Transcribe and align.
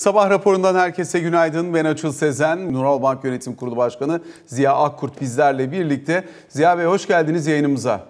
Sabah 0.00 0.30
raporundan 0.30 0.74
herkese 0.74 1.20
günaydın. 1.20 1.74
Ben 1.74 1.84
Açıl 1.84 2.12
Sezen, 2.12 2.72
Nural 2.72 3.02
Bank 3.02 3.24
Yönetim 3.24 3.54
Kurulu 3.54 3.76
Başkanı 3.76 4.20
Ziya 4.46 4.74
Akkurt 4.74 5.20
bizlerle 5.20 5.72
birlikte. 5.72 6.24
Ziya 6.48 6.78
Bey 6.78 6.86
hoş 6.86 7.06
geldiniz 7.06 7.46
yayınımıza. 7.46 8.09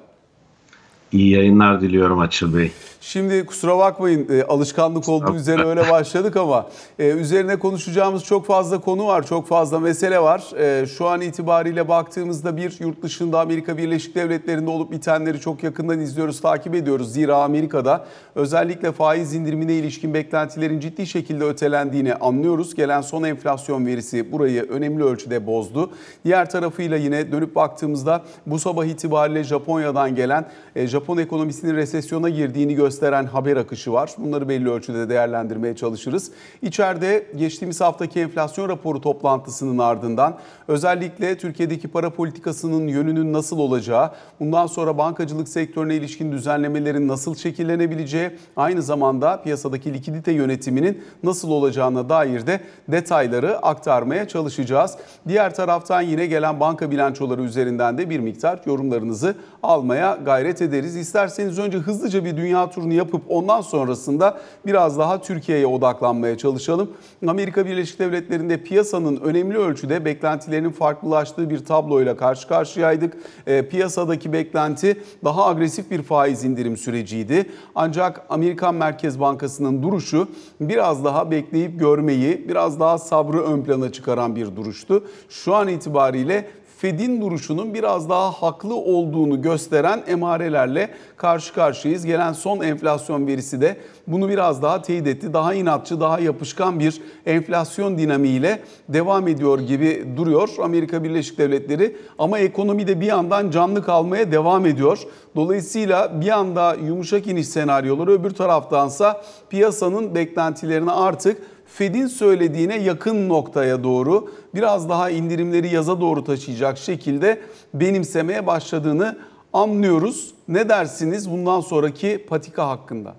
İyi 1.13 1.31
yayınlar 1.31 1.81
diliyorum 1.81 2.19
Açıl 2.19 2.57
Bey. 2.57 2.73
Şimdi 3.01 3.47
kusura 3.47 3.79
bakmayın 3.79 4.29
e, 4.31 4.43
alışkanlık 4.43 5.09
olduğu 5.09 5.35
üzere 5.35 5.65
öyle 5.65 5.91
başladık 5.91 6.37
ama 6.37 6.67
e, 6.99 7.09
üzerine 7.09 7.59
konuşacağımız 7.59 8.25
çok 8.25 8.47
fazla 8.47 8.81
konu 8.81 9.07
var, 9.07 9.27
çok 9.27 9.49
fazla 9.49 9.81
mesele 9.81 10.23
var. 10.23 10.45
E, 10.59 10.87
şu 10.87 11.09
an 11.09 11.21
itibariyle 11.21 11.89
baktığımızda 11.89 12.57
bir 12.57 12.77
yurt 12.81 13.03
dışında 13.03 13.41
Amerika 13.41 13.79
Birleşik 13.79 14.15
Devletleri'nde 14.15 14.71
olup 14.71 14.93
bitenleri 14.93 15.41
çok 15.41 15.63
yakından 15.63 16.01
izliyoruz, 16.01 16.41
takip 16.41 16.75
ediyoruz. 16.75 17.13
Zira 17.13 17.37
Amerika'da 17.37 18.07
özellikle 18.35 18.93
faiz 18.93 19.35
indirimine 19.35 19.75
ilişkin 19.75 20.15
beklentilerin 20.15 20.81
ciddi 20.81 21.07
şekilde 21.07 21.45
ötelendiğini 21.45 22.15
anlıyoruz. 22.15 22.75
Gelen 22.75 23.01
son 23.01 23.23
enflasyon 23.23 23.87
verisi 23.87 24.33
burayı 24.33 24.63
önemli 24.63 25.05
ölçüde 25.05 25.47
bozdu. 25.47 25.91
Diğer 26.25 26.51
tarafıyla 26.51 26.97
yine 26.97 27.33
dönüp 27.33 27.55
baktığımızda 27.55 28.23
bu 28.47 28.59
sabah 28.59 28.85
itibariyle 28.85 29.45
Japonya'dan 29.45 30.15
gelen 30.15 30.51
e, 30.77 30.87
Japon 31.01 31.19
ekonomisinin 31.19 31.77
resesyona 31.77 32.29
girdiğini 32.29 32.75
gösteren 32.75 33.25
haber 33.25 33.57
akışı 33.57 33.93
var. 33.93 34.11
Bunları 34.19 34.49
belli 34.49 34.71
ölçüde 34.71 35.09
değerlendirmeye 35.09 35.77
çalışırız. 35.77 36.31
İçeride 36.63 37.27
geçtiğimiz 37.37 37.81
haftaki 37.81 38.21
enflasyon 38.21 38.69
raporu 38.69 39.01
toplantısının 39.01 39.79
ardından 39.79 40.39
özellikle 40.69 41.39
Türkiye'deki 41.39 41.89
para 41.89 42.11
politikasının 42.11 42.89
yönünün 42.89 43.33
nasıl 43.33 43.59
olacağı, 43.59 44.11
bundan 44.41 44.67
sonra 44.67 44.99
bankacılık 44.99 45.49
sektörüne 45.49 45.95
ilişkin 45.97 46.33
düzenlemelerin 46.33 47.09
nasıl 47.09 47.35
şekillenebileceği, 47.35 48.31
aynı 48.57 48.83
zamanda 48.83 49.43
piyasadaki 49.43 49.95
likidite 49.95 50.33
yönetiminin 50.33 51.03
nasıl 51.23 51.51
olacağına 51.51 52.09
dair 52.09 52.47
de 52.47 52.61
detayları 52.89 53.59
aktarmaya 53.59 54.29
çalışacağız. 54.29 54.97
Diğer 55.29 55.55
taraftan 55.55 56.01
yine 56.01 56.27
gelen 56.27 56.61
banka 56.61 56.91
bilançoları 56.91 57.43
üzerinden 57.43 57.99
de 57.99 58.11
bir 58.11 58.21
miktar 58.21 58.61
yorumlarınızı 58.67 59.35
almaya 59.63 60.19
gayret 60.25 60.63
ederiz. 60.63 60.90
İsterseniz 60.97 61.59
önce 61.59 61.79
hızlıca 61.79 62.25
bir 62.25 62.37
dünya 62.37 62.71
turunu 62.71 62.93
yapıp 62.93 63.23
ondan 63.29 63.61
sonrasında 63.61 64.41
biraz 64.67 64.99
daha 64.99 65.21
Türkiye'ye 65.21 65.67
odaklanmaya 65.67 66.39
çalışalım. 66.39 66.91
Amerika 67.27 67.67
Birleşik 67.67 67.99
Devletleri'nde 67.99 68.63
piyasanın 68.63 69.17
önemli 69.17 69.59
ölçüde 69.59 70.05
beklentilerinin 70.05 70.71
farklılaştığı 70.71 71.51
bir 71.51 71.65
tabloyla 71.65 72.17
karşı 72.17 72.49
karşıyaydık. 72.49 73.17
E, 73.47 73.69
piyasadaki 73.69 74.33
beklenti 74.33 75.03
daha 75.25 75.47
agresif 75.47 75.91
bir 75.91 76.03
faiz 76.03 76.45
indirim 76.45 76.77
süreciydi. 76.77 77.51
Ancak 77.75 78.23
Amerikan 78.29 78.75
Merkez 78.75 79.21
Bankası'nın 79.21 79.83
duruşu 79.83 80.29
biraz 80.61 81.05
daha 81.05 81.31
bekleyip 81.31 81.81
görmeyi, 81.81 82.49
biraz 82.49 82.81
daha 82.81 82.99
sabrı 82.99 83.43
ön 83.43 83.65
plana 83.65 83.93
çıkaran 83.93 84.37
bir 84.37 84.57
duruştu. 84.57 85.05
Şu 85.29 85.55
an 85.55 85.69
itibariyle 85.69 86.47
Fed'in 86.81 87.21
duruşunun 87.21 87.75
biraz 87.75 88.11
daha 88.11 88.31
haklı 88.31 88.75
olduğunu 88.75 89.43
gösteren 89.43 90.03
emarelerle 90.07 90.91
karşı 91.17 91.55
karşıyayız. 91.55 92.07
Gelen 92.07 92.33
son 92.33 92.61
enflasyon 92.61 93.27
verisi 93.27 93.61
de 93.61 93.77
bunu 94.07 94.29
biraz 94.29 94.63
daha 94.63 94.83
teyit 94.83 95.07
etti. 95.07 95.33
Daha 95.33 95.55
inatçı, 95.55 96.01
daha 96.01 96.21
yapışkan 96.21 96.81
bir 96.81 97.01
enflasyon 97.27 97.99
dinamiğiyle 97.99 98.61
devam 98.89 99.29
ediyor 99.29 99.61
gibi 99.61 100.07
duruyor 100.17 100.49
Amerika 100.63 101.05
Birleşik 101.05 101.39
Devletleri. 101.39 101.97
Ama 102.19 102.39
ekonomi 102.39 102.87
de 102.87 103.01
bir 103.01 103.07
yandan 103.07 103.51
canlı 103.51 103.85
kalmaya 103.85 104.33
devam 104.33 104.67
ediyor. 104.67 104.99
Dolayısıyla 105.37 106.21
bir 106.21 106.29
anda 106.29 106.75
yumuşak 106.75 107.27
iniş 107.27 107.49
senaryoları 107.49 108.11
öbür 108.11 108.31
taraftansa 108.31 109.23
piyasanın 109.51 110.15
beklentilerini 110.15 110.93
artık 110.93 111.43
Fed'in 111.75 112.07
söylediğine 112.07 112.83
yakın 112.83 113.29
noktaya 113.29 113.85
doğru 113.85 114.31
biraz 114.55 114.89
daha 114.89 115.11
indirimleri 115.11 115.75
yaza 115.75 116.01
doğru 116.01 116.25
taşıyacak 116.25 116.79
şekilde 116.79 117.41
benimsemeye 117.75 118.47
başladığını 118.47 119.19
anlıyoruz. 119.53 120.31
Ne 120.49 120.69
dersiniz 120.69 121.31
bundan 121.31 121.61
sonraki 121.61 122.27
patika 122.29 122.69
hakkında? 122.69 123.17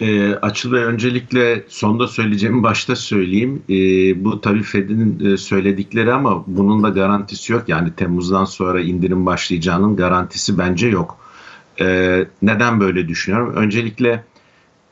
E, 0.00 0.34
Açıl 0.34 0.72
Bey 0.72 0.82
öncelikle 0.82 1.64
sonda 1.68 2.08
söyleyeceğimi 2.08 2.62
başta 2.62 2.96
söyleyeyim. 2.96 3.62
E, 3.68 3.74
bu 4.24 4.40
tabii 4.40 4.62
Fed'in 4.62 5.32
e, 5.32 5.36
söyledikleri 5.36 6.12
ama 6.12 6.44
bunun 6.46 6.82
da 6.82 6.88
garantisi 6.88 7.52
yok. 7.52 7.68
Yani 7.68 7.92
Temmuz'dan 7.96 8.44
sonra 8.44 8.80
indirim 8.80 9.26
başlayacağının 9.26 9.96
garantisi 9.96 10.58
bence 10.58 10.88
yok. 10.88 11.18
E, 11.80 12.18
neden 12.42 12.80
böyle 12.80 13.08
düşünüyorum? 13.08 13.54
Öncelikle 13.56 14.24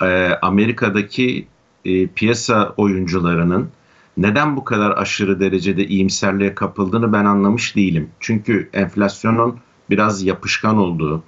e, 0.02 0.28
Amerika'daki 0.42 1.46
e, 1.84 2.06
piyasa 2.06 2.74
oyuncularının 2.76 3.70
neden 4.16 4.56
bu 4.56 4.64
kadar 4.64 4.90
aşırı 4.90 5.40
derecede 5.40 5.86
iyimserliğe 5.86 6.54
kapıldığını 6.54 7.12
ben 7.12 7.24
anlamış 7.24 7.76
değilim. 7.76 8.10
Çünkü 8.20 8.70
enflasyonun 8.72 9.58
biraz 9.90 10.22
yapışkan 10.22 10.76
olduğu, 10.76 11.22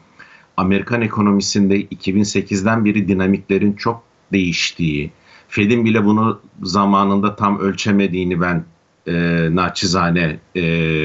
Amerikan 0.57 1.03
ekonomisinde 1.03 1.83
2008'den 1.83 2.85
beri 2.85 3.09
dinamiklerin 3.09 3.73
çok 3.73 4.03
değiştiği, 4.33 5.11
Fed'in 5.49 5.85
bile 5.85 6.05
bunu 6.05 6.41
zamanında 6.63 7.37
tam 7.37 7.59
ölçemediğini 7.59 8.41
ben 8.41 8.65
e, 9.07 9.13
naçizane 9.55 10.39
e, 10.55 10.63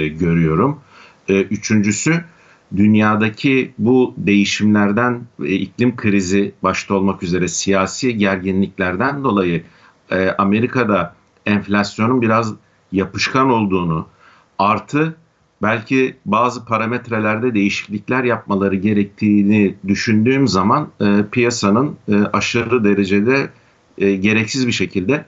görüyorum. 0.07 0.79
E, 1.27 1.41
üçüncüsü 1.41 2.23
dünyadaki 2.75 3.73
bu 3.77 4.13
değişimlerden 4.17 5.21
e, 5.43 5.53
iklim 5.53 5.95
krizi 5.95 6.53
başta 6.63 6.93
olmak 6.93 7.23
üzere 7.23 7.47
siyasi 7.47 8.17
gerginliklerden 8.17 9.23
dolayı 9.23 9.63
e, 10.11 10.29
Amerika'da 10.29 11.15
enflasyonun 11.45 12.21
biraz 12.21 12.53
yapışkan 12.91 13.49
olduğunu 13.49 14.07
artı 14.59 15.15
belki 15.61 16.17
bazı 16.25 16.65
parametrelerde 16.65 17.53
değişiklikler 17.53 18.23
yapmaları 18.23 18.75
gerektiğini 18.75 19.75
düşündüğüm 19.87 20.47
zaman 20.47 20.87
e, 21.01 21.25
piyasanın 21.31 21.95
e, 22.09 22.15
aşırı 22.15 22.83
derecede 22.83 23.49
e, 23.97 24.15
gereksiz 24.15 24.67
bir 24.67 24.71
şekilde 24.71 25.25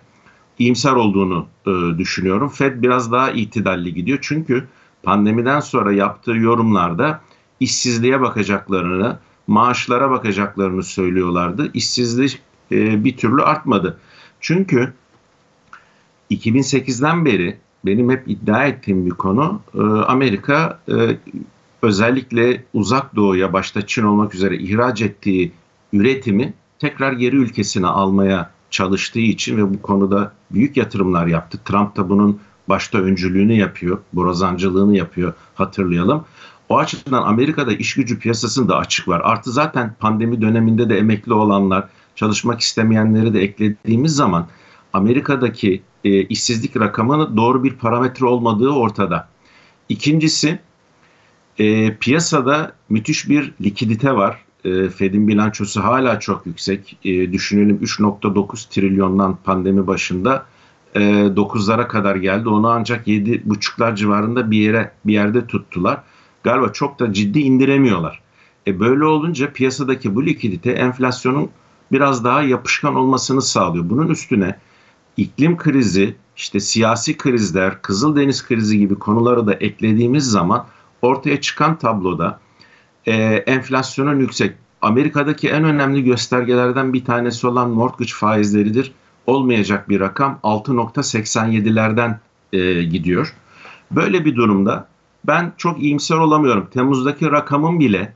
iyimser 0.60 0.92
olduğunu 0.92 1.48
e, 1.68 1.98
düşünüyorum. 1.98 2.50
Fed 2.50 2.82
biraz 2.82 3.12
daha 3.12 3.32
itidalli 3.32 3.94
gidiyor 3.94 4.20
çünkü 4.22 4.68
pandemiden 5.04 5.60
sonra 5.60 5.92
yaptığı 5.92 6.36
yorumlarda 6.36 7.22
işsizliğe 7.60 8.22
bakacaklarını, 8.22 9.20
maaşlara 9.48 10.12
bakacaklarını 10.12 10.84
söylüyorlardı. 10.84 11.72
İşsizlik 11.74 12.42
e, 12.72 13.04
bir 13.04 13.18
türlü 13.18 13.42
artmadı. 13.42 14.00
Çünkü 14.40 14.94
2008'den 16.32 17.26
beri 17.26 17.58
benim 17.86 18.10
hep 18.10 18.28
iddia 18.28 18.66
ettiğim 18.66 19.06
bir 19.06 19.12
konu 19.12 19.62
e, 19.76 19.82
Amerika 19.82 20.80
e, 20.90 21.18
özellikle 21.82 22.64
uzak 22.74 23.16
doğuya 23.16 23.54
başta 23.54 23.88
Çin 23.88 24.04
olmak 24.04 24.36
üzere 24.36 24.58
ihraç 24.58 25.02
ettiği 25.02 25.52
üretimi 25.94 26.54
tekrar 26.80 27.12
geri 27.12 27.36
ülkesine 27.36 27.88
almaya 27.88 28.52
çalıştığı 28.70 29.20
için 29.20 29.58
ve 29.58 29.74
bu 29.74 29.82
konuda 29.82 30.34
büyük 30.52 30.78
yatırımlar 30.78 31.28
yaptı. 31.28 31.60
Trump 31.66 31.96
da 31.96 32.10
bunun 32.10 32.40
başta 32.70 32.98
öncülüğünü 32.98 33.54
yapıyor, 33.54 33.98
borazancılığını 34.14 34.98
yapıyor 34.98 35.34
hatırlayalım. 35.56 36.26
O 36.70 36.78
açıdan 36.78 37.24
Amerika'da 37.24 37.74
iş 37.74 37.94
gücü 37.94 38.20
piyasasında 38.20 38.78
açık 38.78 39.08
var. 39.08 39.22
Artı 39.24 39.52
zaten 39.52 39.96
pandemi 40.00 40.42
döneminde 40.42 40.90
de 40.90 40.98
emekli 40.98 41.34
olanlar, 41.34 41.88
çalışmak 42.16 42.60
istemeyenleri 42.60 43.34
de 43.34 43.42
eklediğimiz 43.42 44.16
zaman 44.16 44.48
Amerika'daki 44.94 45.82
e, 46.04 46.22
işsizlik 46.22 46.78
rakamının 46.78 47.38
doğru 47.38 47.64
bir 47.64 47.74
parametre 47.74 48.26
olmadığı 48.26 48.70
ortada. 48.70 49.28
İkincisi 49.90 50.60
e, 51.60 51.96
piyasada 51.96 52.72
müthiş 52.90 53.30
bir 53.30 53.54
likidite 53.62 54.16
var. 54.16 54.44
E, 54.66 54.90
Fed'in 54.90 55.28
bilançosu 55.28 55.84
hala 55.84 56.20
çok 56.20 56.46
yüksek. 56.46 56.98
E, 57.06 57.34
düşünelim 57.34 57.78
3.9 57.78 58.70
trilyondan 58.70 59.38
pandemi 59.44 59.88
başında 59.88 60.46
e, 60.96 61.00
9'lara 61.00 61.88
kadar 61.88 62.16
geldi. 62.16 62.50
Onu 62.50 62.68
ancak 62.70 63.08
7.5'lar 63.08 63.96
civarında 63.96 64.52
bir 64.52 64.58
yere 64.58 64.92
bir 65.06 65.14
yerde 65.14 65.48
tuttular 65.48 66.04
galiba 66.50 66.74
çok 66.74 67.00
da 67.00 67.14
ciddi 67.14 67.40
indiremiyorlar. 67.40 68.22
E 68.68 68.80
böyle 68.80 69.06
olunca 69.06 69.54
piyasadaki 69.54 70.16
bu 70.16 70.26
likidite 70.26 70.72
enflasyonun 70.72 71.50
biraz 71.92 72.24
daha 72.24 72.42
yapışkan 72.42 72.96
olmasını 72.96 73.42
sağlıyor. 73.42 73.90
Bunun 73.90 74.08
üstüne 74.08 74.56
iklim 75.18 75.58
krizi, 75.58 76.16
işte 76.38 76.60
siyasi 76.60 77.18
krizler, 77.18 77.82
Kızıldeniz 77.82 78.48
krizi 78.48 78.80
gibi 78.80 78.96
konuları 78.96 79.48
da 79.48 79.54
eklediğimiz 79.54 80.32
zaman 80.32 80.66
ortaya 81.02 81.42
çıkan 81.42 81.78
tabloda 81.78 82.40
e, 83.06 83.14
enflasyonun 83.48 84.20
yüksek. 84.20 84.56
Amerika'daki 84.82 85.50
en 85.50 85.64
önemli 85.64 86.04
göstergelerden 86.04 86.94
bir 86.94 87.06
tanesi 87.06 87.48
olan 87.48 87.70
mortgage 87.70 88.12
faizleridir. 88.14 88.92
Olmayacak 89.28 89.90
bir 89.90 90.00
rakam 90.00 90.40
6.87'lerden 90.44 92.20
e, 92.54 92.84
gidiyor. 92.84 93.34
Böyle 93.92 94.26
bir 94.26 94.36
durumda 94.36 94.88
ben 95.30 95.54
çok 95.58 95.84
iyimser 95.84 96.16
olamıyorum. 96.16 96.68
Temmuz'daki 96.74 97.32
rakamın 97.32 97.80
bile 97.80 98.14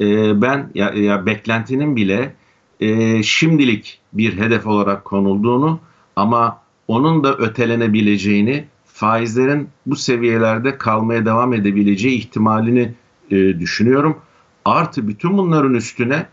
e, 0.00 0.42
ben 0.42 0.70
ya, 0.74 0.90
ya 0.90 1.26
beklentinin 1.26 1.96
bile 1.96 2.34
e, 2.80 3.22
şimdilik 3.22 4.00
bir 4.12 4.38
hedef 4.38 4.66
olarak 4.66 5.04
konulduğunu 5.04 5.80
ama 6.16 6.60
onun 6.88 7.24
da 7.24 7.34
ötelenebileceğini, 7.34 8.64
faizlerin 8.86 9.68
bu 9.86 9.96
seviyelerde 9.96 10.78
kalmaya 10.78 11.26
devam 11.26 11.52
edebileceği 11.52 12.18
ihtimalini 12.18 12.94
e, 13.30 13.36
düşünüyorum. 13.36 14.16
Artı 14.64 15.08
bütün 15.08 15.38
bunların 15.38 15.74
üstüne 15.74 16.26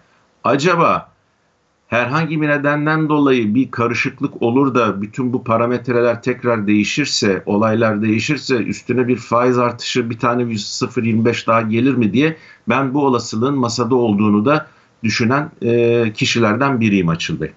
acaba 0.44 1.15
herhangi 1.88 2.42
bir 2.42 2.48
nedenden 2.48 3.10
dolayı 3.10 3.56
bir 3.56 3.72
karışıklık 3.72 4.42
olur 4.42 4.76
da 4.76 5.02
bütün 5.02 5.34
bu 5.34 5.44
parametreler 5.44 6.22
tekrar 6.22 6.68
değişirse, 6.68 7.44
olaylar 7.46 8.02
değişirse 8.02 8.56
üstüne 8.56 9.08
bir 9.08 9.18
faiz 9.18 9.58
artışı 9.58 10.10
bir 10.10 10.20
tane 10.20 10.44
0.25 10.44 11.48
daha 11.48 11.62
gelir 11.62 11.94
mi 11.94 12.14
diye 12.14 12.38
ben 12.70 12.94
bu 12.94 13.06
olasılığın 13.06 13.58
masada 13.58 13.96
olduğunu 13.96 14.46
da 14.46 14.68
düşünen 15.04 15.52
e, 15.62 16.14
kişilerden 16.14 16.82
biriyim 16.82 17.10
Açıl 17.10 17.42
Bey. 17.42 17.52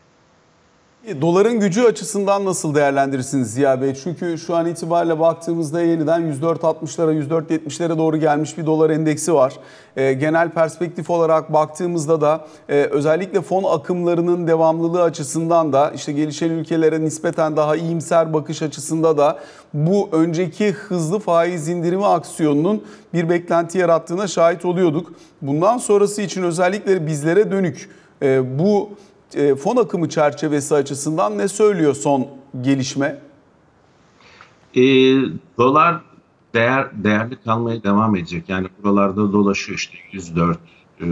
Doların 1.21 1.61
gücü 1.61 1.83
açısından 1.83 2.45
nasıl 2.45 2.75
değerlendirirsiniz 2.75 3.55
Ziya 3.55 3.81
Bey? 3.81 3.95
Çünkü 3.95 4.39
şu 4.39 4.57
an 4.57 4.67
itibariyle 4.67 5.21
baktığımızda 5.21 5.83
yeniden 5.83 6.23
104.60'lara, 6.33 7.29
104.70'lere 7.29 7.99
doğru 7.99 8.17
gelmiş 8.17 8.59
bir 8.59 8.67
dolar 8.67 8.91
endeksi 8.91 9.35
var. 9.35 9.55
E, 9.97 10.13
genel 10.13 10.51
perspektif 10.51 11.11
olarak 11.11 11.53
baktığımızda 11.53 12.21
da 12.21 12.47
e, 12.69 12.75
özellikle 12.75 13.41
fon 13.41 13.65
akımlarının 13.65 14.47
devamlılığı 14.47 15.03
açısından 15.03 15.73
da 15.73 15.91
işte 15.91 16.13
gelişen 16.13 16.51
ülkelere 16.51 17.01
nispeten 17.01 17.57
daha 17.57 17.77
iyimser 17.77 18.33
bakış 18.33 18.63
açısında 18.63 19.19
da 19.19 19.39
bu 19.75 20.09
önceki 20.13 20.73
hızlı 20.73 21.19
faiz 21.19 21.69
indirimi 21.69 22.07
aksiyonunun 22.07 22.85
bir 23.15 23.29
beklenti 23.29 23.79
yarattığına 23.79 24.27
şahit 24.27 24.65
oluyorduk. 24.65 25.13
Bundan 25.43 25.79
sonrası 25.79 26.23
için 26.23 26.43
özellikle 26.43 27.07
bizlere 27.07 27.51
dönük 27.51 27.91
e, 28.23 28.59
bu 28.59 28.91
e, 29.35 29.55
fon 29.55 29.77
akımı 29.77 30.09
çerçevesi 30.09 30.75
açısından 30.75 31.39
ne 31.39 31.49
söylüyor 31.49 31.95
son 31.95 32.27
gelişme? 32.61 33.21
E, 34.75 34.83
dolar 35.59 36.01
değer 36.55 36.89
değerli 36.93 37.37
kalmaya 37.45 37.83
devam 37.83 38.17
edecek. 38.17 38.49
Yani 38.49 38.69
buralarda 38.83 39.33
dolaşıyor 39.33 39.79
işte 39.79 39.99
104 40.13 40.59
e, 41.01 41.07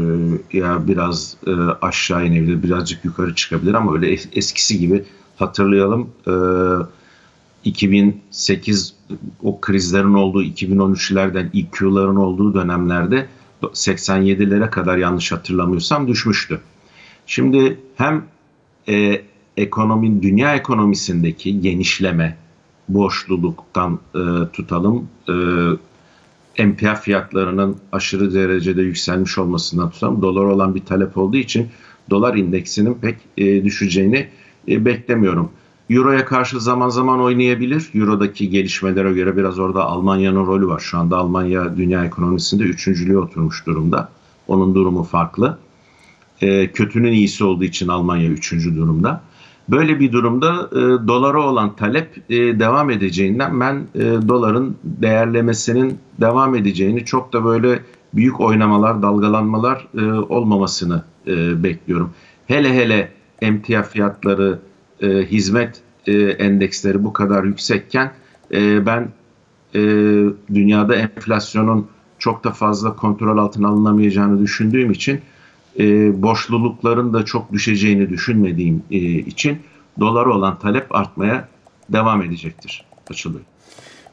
ya 0.53 0.89
biraz 0.89 1.37
e, 1.47 1.51
aşağı 1.83 2.27
inebilir, 2.27 2.63
birazcık 2.63 3.05
yukarı 3.05 3.35
çıkabilir 3.35 3.75
ama 3.75 3.95
öyle 3.95 4.13
es, 4.13 4.29
eskisi 4.33 4.79
gibi 4.79 5.05
hatırlayalım. 5.37 6.11
E, 6.29 6.33
2008 7.65 8.95
o 9.43 9.61
krizlerin 9.61 10.15
olduğu 10.15 10.43
2013'lerden 10.43 11.51
IQ'ların 11.53 12.17
olduğu 12.17 12.55
dönemlerde 12.55 13.27
87'lere 13.63 14.71
kadar 14.71 14.97
yanlış 14.97 15.33
hatırlamıyorsam 15.33 16.09
düşmüştü. 16.09 16.61
Şimdi 17.27 17.81
hem 17.97 18.25
e, 18.89 19.23
ekonomi, 19.57 20.23
dünya 20.23 20.55
ekonomisindeki 20.55 21.61
genişleme, 21.61 22.37
borçluluktan 22.89 23.99
e, 24.15 24.53
tutalım, 24.53 25.09
e, 25.29 25.35
emtia 26.57 26.95
fiyatlarının 26.95 27.77
aşırı 27.93 28.35
derecede 28.35 28.83
yükselmiş 28.83 29.39
olmasından 29.39 29.91
tutalım, 29.91 30.23
dolar 30.23 30.45
olan 30.45 30.75
bir 30.75 30.85
talep 30.85 31.19
olduğu 31.19 31.37
için 31.37 31.69
dolar 32.11 32.35
indeksinin 32.35 32.95
pek 32.95 33.17
e, 33.37 33.65
düşeceğini 33.65 34.29
e, 34.69 34.85
beklemiyorum. 34.85 35.51
Euro'ya 35.91 36.25
karşı 36.25 36.61
zaman 36.61 36.89
zaman 36.89 37.21
oynayabilir. 37.21 37.91
Euro'daki 37.95 38.51
gelişmelere 38.51 39.13
göre 39.13 39.37
biraz 39.37 39.59
orada 39.59 39.85
Almanya'nın 39.85 40.47
rolü 40.47 40.67
var. 40.67 40.79
Şu 40.79 40.99
anda 40.99 41.17
Almanya 41.17 41.77
dünya 41.77 42.05
ekonomisinde 42.05 42.63
üçüncülüğe 42.63 43.19
oturmuş 43.19 43.67
durumda. 43.67 44.09
Onun 44.49 44.75
durumu 44.75 45.03
farklı 45.03 45.59
e, 46.41 46.73
kötünün 46.73 47.13
iyisi 47.13 47.45
olduğu 47.45 47.65
için 47.65 47.89
Almanya 47.89 48.29
üçüncü 48.29 48.77
durumda. 48.77 49.23
Böyle 49.69 50.01
bir 50.01 50.13
durumda 50.13 50.71
e, 50.73 51.09
dolara 51.09 51.43
olan 51.43 51.77
talep 51.77 52.31
e, 52.31 52.37
devam 52.37 52.91
edeceğinden 52.91 53.61
ben 53.61 53.87
e, 53.95 54.01
doların 54.29 54.77
değerlemesinin 54.85 55.99
devam 56.21 56.55
edeceğini 56.55 57.05
çok 57.05 57.33
da 57.33 57.45
böyle 57.45 57.81
büyük 58.15 58.41
oynamalar, 58.41 59.03
dalgalanmalar 59.03 59.89
e, 59.99 60.13
olmamasını 60.13 61.03
e, 61.27 61.63
bekliyorum. 61.63 62.11
Hele 62.47 62.75
hele 62.75 63.13
emtia 63.43 63.83
fiyatları, 63.83 64.59
e, 65.01 65.09
hizmet 65.09 65.81
e, 66.07 66.13
endeksleri 66.23 67.05
bu 67.05 67.13
kadar 67.13 67.45
yüksekken 67.45 68.13
e, 68.53 68.87
ben 68.87 69.09
e, 69.75 69.81
dünyada 70.55 70.97
enflasyonun 70.97 71.87
çok 72.19 72.45
da 72.45 72.51
fazla 72.51 72.97
kontrol 72.97 73.39
altına 73.39 73.69
alınamayacağını 73.69 74.43
düşündüğüm 74.43 74.91
için 74.91 75.21
e, 75.79 76.23
borçlulukların 76.23 77.15
da 77.15 77.25
çok 77.25 77.53
düşeceğini 77.53 78.09
düşünmediğim 78.09 78.83
e, 78.91 78.97
için 78.99 79.59
dolara 80.01 80.35
olan 80.35 80.59
talep 80.59 80.95
artmaya 80.95 81.49
devam 81.89 82.23
edecektir. 82.23 82.85
Açılıyor. 83.11 83.45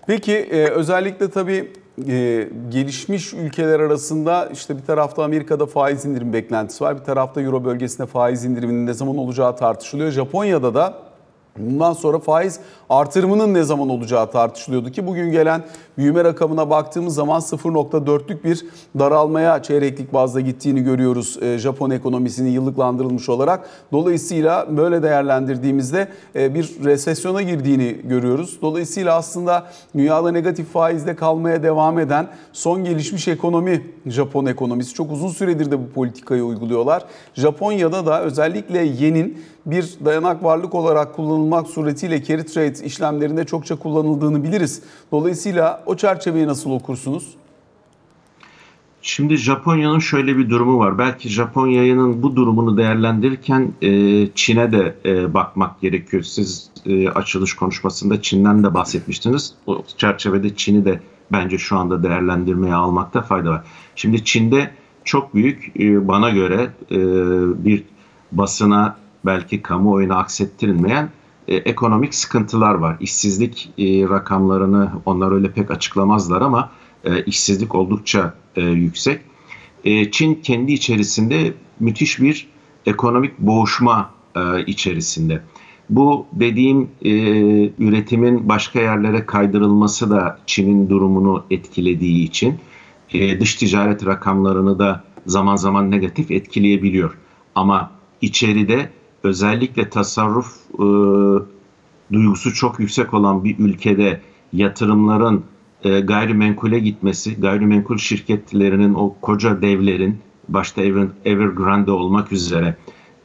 Peki 0.07 0.33
e, 0.33 0.67
özellikle 0.67 1.29
tabii 1.29 1.71
e, 2.07 2.49
gelişmiş 2.69 3.33
ülkeler 3.33 3.79
arasında 3.79 4.49
işte 4.53 4.77
bir 4.77 4.83
tarafta 4.83 5.23
Amerika'da 5.23 5.65
faiz 5.65 6.05
indirim 6.05 6.33
beklentisi 6.33 6.83
var. 6.83 6.99
Bir 6.99 7.03
tarafta 7.03 7.41
Euro 7.41 7.65
bölgesinde 7.65 8.07
faiz 8.07 8.45
indiriminin 8.45 8.87
ne 8.87 8.93
zaman 8.93 9.17
olacağı 9.17 9.55
tartışılıyor. 9.55 10.11
Japonya'da 10.11 10.73
da 10.73 11.12
Bundan 11.59 11.93
sonra 11.93 12.19
faiz 12.19 12.59
artırımının 12.89 13.53
ne 13.53 13.63
zaman 13.63 13.89
olacağı 13.89 14.31
tartışılıyordu 14.31 14.91
ki 14.91 15.07
bugün 15.07 15.31
gelen 15.31 15.63
büyüme 15.97 16.23
rakamına 16.23 16.69
baktığımız 16.69 17.15
zaman 17.15 17.41
0.4'lük 17.41 18.43
bir 18.43 18.65
daralmaya 18.99 19.63
çeyreklik 19.63 20.13
bazda 20.13 20.39
gittiğini 20.41 20.83
görüyoruz 20.83 21.37
e, 21.41 21.57
Japon 21.57 21.89
ekonomisinin 21.89 22.49
yıllıklandırılmış 22.49 23.29
olarak. 23.29 23.69
Dolayısıyla 23.91 24.77
böyle 24.77 25.03
değerlendirdiğimizde 25.03 26.07
e, 26.35 26.55
bir 26.55 26.83
resesyona 26.83 27.41
girdiğini 27.41 27.97
görüyoruz. 28.03 28.57
Dolayısıyla 28.61 29.15
aslında 29.15 29.65
dünyada 29.95 30.31
negatif 30.31 30.67
faizde 30.73 31.15
kalmaya 31.15 31.63
devam 31.63 31.99
eden 31.99 32.27
son 32.53 32.83
gelişmiş 32.83 33.27
ekonomi 33.27 33.87
Japon 34.05 34.45
ekonomisi. 34.45 34.93
Çok 34.93 35.11
uzun 35.11 35.29
süredir 35.29 35.71
de 35.71 35.79
bu 35.79 35.89
politikayı 35.89 36.43
uyguluyorlar. 36.43 37.05
Japonya'da 37.33 38.05
da 38.05 38.21
özellikle 38.21 38.79
yenin 38.79 39.37
bir 39.65 39.93
dayanak 40.05 40.43
varlık 40.43 40.75
olarak 40.75 41.15
kullanılmak 41.15 41.67
suretiyle 41.67 42.23
carry 42.23 42.45
trade 42.45 42.85
işlemlerinde 42.85 43.45
çokça 43.45 43.75
kullanıldığını 43.75 44.43
biliriz. 44.43 44.81
Dolayısıyla 45.11 45.83
o 45.85 45.95
çerçeveyi 45.95 46.47
nasıl 46.47 46.71
okursunuz? 46.71 47.35
Şimdi 49.05 49.37
Japonya'nın 49.37 49.99
şöyle 49.99 50.37
bir 50.37 50.49
durumu 50.49 50.79
var. 50.79 50.97
Belki 50.97 51.29
Japonya'nın 51.29 52.23
bu 52.23 52.35
durumunu 52.35 52.77
değerlendirirken 52.77 53.73
e, 53.81 53.89
Çin'e 54.35 54.71
de 54.71 54.95
e, 55.05 55.33
bakmak 55.33 55.81
gerekiyor. 55.81 56.23
Siz 56.23 56.69
e, 56.85 57.09
açılış 57.09 57.53
konuşmasında 57.53 58.21
Çin'den 58.21 58.63
de 58.63 58.73
bahsetmiştiniz. 58.73 59.53
O 59.67 59.83
çerçevede 59.97 60.55
Çin'i 60.55 60.85
de 60.85 60.99
bence 61.31 61.57
şu 61.57 61.77
anda 61.77 62.03
değerlendirmeye 62.03 62.73
almakta 62.73 63.21
fayda 63.21 63.49
var. 63.49 63.63
Şimdi 63.95 64.23
Çin'de 64.23 64.71
çok 65.03 65.35
büyük 65.35 65.79
e, 65.79 66.07
bana 66.07 66.29
göre 66.29 66.69
e, 66.91 66.97
bir 67.65 67.83
basına 68.31 69.02
belki 69.25 69.61
kamuoyuna 69.61 70.15
aksettirilmeyen 70.15 71.09
e, 71.47 71.55
ekonomik 71.55 72.15
sıkıntılar 72.15 72.75
var. 72.75 72.97
İşsizlik 72.99 73.69
e, 73.77 73.83
rakamlarını 74.09 74.91
onlar 75.05 75.31
öyle 75.31 75.51
pek 75.51 75.71
açıklamazlar 75.71 76.41
ama 76.41 76.71
e, 77.03 77.23
işsizlik 77.23 77.75
oldukça 77.75 78.33
e, 78.55 78.61
yüksek. 78.61 79.21
E, 79.83 80.11
Çin 80.11 80.35
kendi 80.35 80.73
içerisinde 80.73 81.53
müthiş 81.79 82.21
bir 82.21 82.47
ekonomik 82.85 83.39
boğuşma 83.39 84.09
e, 84.35 84.65
içerisinde. 84.65 85.41
Bu 85.89 86.25
dediğim 86.33 86.89
e, 87.01 87.11
üretimin 87.79 88.49
başka 88.49 88.79
yerlere 88.79 89.25
kaydırılması 89.25 90.09
da 90.09 90.39
Çin'in 90.45 90.89
durumunu 90.89 91.45
etkilediği 91.51 92.27
için 92.27 92.55
e, 93.13 93.39
dış 93.39 93.55
ticaret 93.55 94.05
rakamlarını 94.05 94.79
da 94.79 95.03
zaman 95.25 95.55
zaman 95.55 95.91
negatif 95.91 96.31
etkileyebiliyor. 96.31 97.17
Ama 97.55 97.91
içeride 98.21 98.89
özellikle 99.23 99.89
tasarruf 99.89 100.57
e, 100.73 100.85
duygusu 102.13 102.53
çok 102.53 102.79
yüksek 102.79 103.13
olan 103.13 103.43
bir 103.43 103.59
ülkede 103.59 104.21
yatırımların 104.53 105.43
e, 105.83 105.99
gayrimenkule 105.99 106.79
gitmesi, 106.79 107.41
gayrimenkul 107.41 107.97
şirketlerinin 107.97 108.93
o 108.93 109.15
koca 109.21 109.61
devlerin 109.61 110.17
başta 110.49 110.81
Ever, 110.81 111.07
Evergrande 111.25 111.91
olmak 111.91 112.31
üzere 112.31 112.75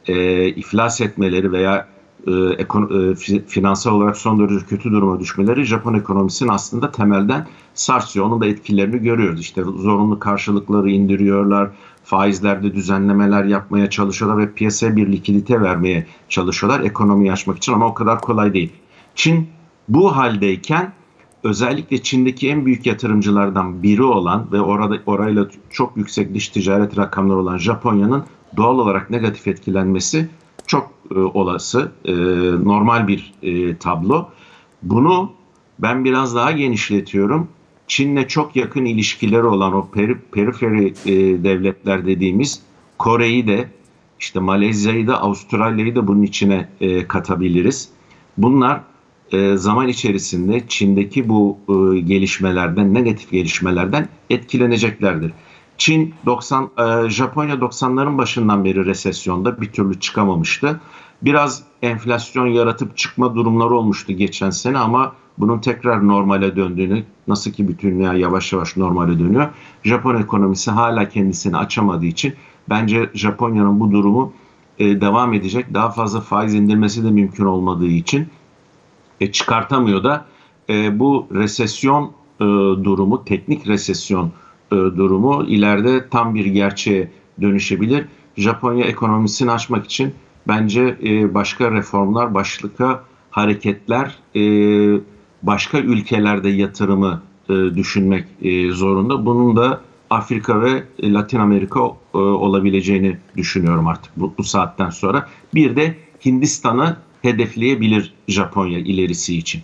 e, 0.07 0.47
iflas 0.47 1.01
etmeleri 1.01 1.51
veya 1.51 1.87
e, 2.27 2.31
e, 2.31 3.15
finansal 3.47 3.91
olarak 3.91 4.17
son 4.17 4.39
derece 4.39 4.65
kötü 4.65 4.91
duruma 4.91 5.19
düşmeleri 5.19 5.63
Japon 5.63 5.93
ekonomisinin 5.93 6.49
aslında 6.49 6.91
temelden 6.91 7.47
sarsıyor. 7.73 8.25
Onun 8.25 8.41
da 8.41 8.45
etkilerini 8.45 8.97
görüyoruz. 8.97 9.39
İşte 9.39 9.63
zorunlu 9.63 10.19
karşılıkları 10.19 10.89
indiriyorlar, 10.89 11.69
faizlerde 12.03 12.73
düzenlemeler 12.73 13.43
yapmaya 13.43 13.89
çalışıyorlar 13.89 14.37
ve 14.37 14.53
piyasaya 14.53 14.95
bir 14.95 15.11
likidite 15.11 15.61
vermeye 15.61 16.07
çalışıyorlar 16.29 16.79
ekonomiyi 16.79 17.31
açmak 17.31 17.57
için 17.57 17.73
ama 17.73 17.87
o 17.87 17.93
kadar 17.93 18.21
kolay 18.21 18.53
değil. 18.53 18.71
Çin 19.15 19.47
bu 19.89 20.17
haldeyken 20.17 20.93
özellikle 21.43 22.03
Çin'deki 22.03 22.49
en 22.49 22.65
büyük 22.65 22.85
yatırımcılardan 22.85 23.83
biri 23.83 24.03
olan 24.03 24.47
ve 24.51 24.61
orada 24.61 24.97
orayla 25.05 25.47
çok 25.69 25.97
yüksek 25.97 26.33
dış 26.33 26.49
ticaret 26.49 26.97
rakamları 26.97 27.37
olan 27.37 27.57
Japonya'nın 27.57 28.23
doğal 28.57 28.79
olarak 28.79 29.09
negatif 29.09 29.47
etkilenmesi 29.47 30.29
çok 30.67 30.91
e, 31.15 31.19
olası, 31.19 31.91
e, 32.05 32.13
normal 32.63 33.07
bir 33.07 33.33
e, 33.43 33.77
tablo. 33.77 34.29
Bunu 34.83 35.31
ben 35.79 36.05
biraz 36.05 36.35
daha 36.35 36.51
genişletiyorum. 36.51 37.47
Çin'le 37.87 38.27
çok 38.27 38.55
yakın 38.55 38.85
ilişkileri 38.85 39.43
olan 39.43 39.73
o 39.73 39.87
peri, 39.93 40.17
periferi 40.19 40.87
e, 41.05 41.43
devletler 41.43 42.05
dediğimiz 42.05 42.61
Kore'yi 42.97 43.47
de 43.47 43.69
işte 44.19 44.39
Malezya'yı 44.39 45.07
da 45.07 45.21
Avustralya'yı 45.21 45.95
da 45.95 46.07
bunun 46.07 46.21
içine 46.21 46.69
e, 46.81 47.07
katabiliriz. 47.07 47.89
Bunlar 48.37 48.81
e, 49.31 49.57
zaman 49.57 49.87
içerisinde 49.87 50.63
Çin'deki 50.67 51.29
bu 51.29 51.57
e, 51.69 51.99
gelişmelerden, 51.99 52.93
negatif 52.93 53.31
gelişmelerden 53.31 54.07
etkileneceklerdir. 54.29 55.31
Çin 55.79 56.13
90, 56.25 56.69
e, 56.77 57.09
Japonya 57.09 57.55
90'ların 57.55 58.17
başından 58.17 58.65
beri 58.65 58.85
resesyonda 58.85 59.61
bir 59.61 59.71
türlü 59.71 59.99
çıkamamıştı. 59.99 60.81
Biraz 61.21 61.63
enflasyon 61.81 62.47
yaratıp 62.47 62.97
çıkma 62.97 63.35
durumları 63.35 63.75
olmuştu 63.75 64.13
geçen 64.13 64.49
sene 64.49 64.77
ama 64.77 65.13
bunun 65.37 65.59
tekrar 65.59 66.07
normale 66.07 66.55
döndüğünü, 66.55 67.03
nasıl 67.27 67.51
ki 67.51 67.67
bütün 67.67 67.89
dünya 67.89 68.13
yavaş 68.13 68.53
yavaş 68.53 68.77
normale 68.77 69.19
dönüyor. 69.19 69.47
Japon 69.83 70.15
ekonomisi 70.15 70.71
hala 70.71 71.09
kendisini 71.09 71.57
açamadığı 71.57 72.05
için 72.05 72.33
bence 72.69 73.09
Japonya'nın 73.13 73.79
bu 73.79 73.91
durumu 73.91 74.33
e, 74.79 75.01
devam 75.01 75.33
edecek. 75.33 75.73
Daha 75.73 75.91
fazla 75.91 76.21
faiz 76.21 76.53
indirmesi 76.53 77.03
de 77.03 77.11
mümkün 77.11 77.45
olmadığı 77.45 77.87
için 77.87 78.27
e, 79.21 79.31
çıkartamıyor 79.31 80.03
da 80.03 80.25
e, 80.69 80.99
bu 80.99 81.27
resesyon 81.31 82.11
e, 82.39 82.43
durumu, 82.83 83.25
teknik 83.25 83.67
resesyon 83.67 84.31
e, 84.71 84.75
durumu 84.75 85.45
ileride 85.47 86.09
tam 86.09 86.35
bir 86.35 86.45
gerçeğe 86.45 87.11
dönüşebilir. 87.41 88.05
Japonya 88.37 88.85
ekonomisini 88.85 89.51
açmak 89.51 89.85
için 89.85 90.13
bence 90.47 90.97
e, 91.03 91.33
başka 91.33 91.71
reformlar, 91.71 92.33
başka 92.33 93.03
hareketler, 93.31 94.15
e, 94.35 94.41
başka 95.43 95.79
ülkelerde 95.79 96.49
yatırımı 96.49 97.21
e, 97.49 97.53
düşünmek 97.53 98.25
e, 98.41 98.71
zorunda. 98.71 99.25
Bunun 99.25 99.55
da 99.55 99.81
Afrika 100.09 100.61
ve 100.61 100.83
Latin 101.03 101.39
Amerika 101.39 101.79
e, 102.13 102.17
olabileceğini 102.17 103.17
düşünüyorum 103.37 103.87
artık 103.87 104.11
bu, 104.17 104.33
bu 104.37 104.43
saatten 104.43 104.89
sonra. 104.89 105.27
Bir 105.53 105.75
de 105.75 105.95
Hindistan'ı 106.25 106.97
hedefleyebilir 107.21 108.13
Japonya 108.27 108.79
ilerisi 108.79 109.37
için. 109.37 109.61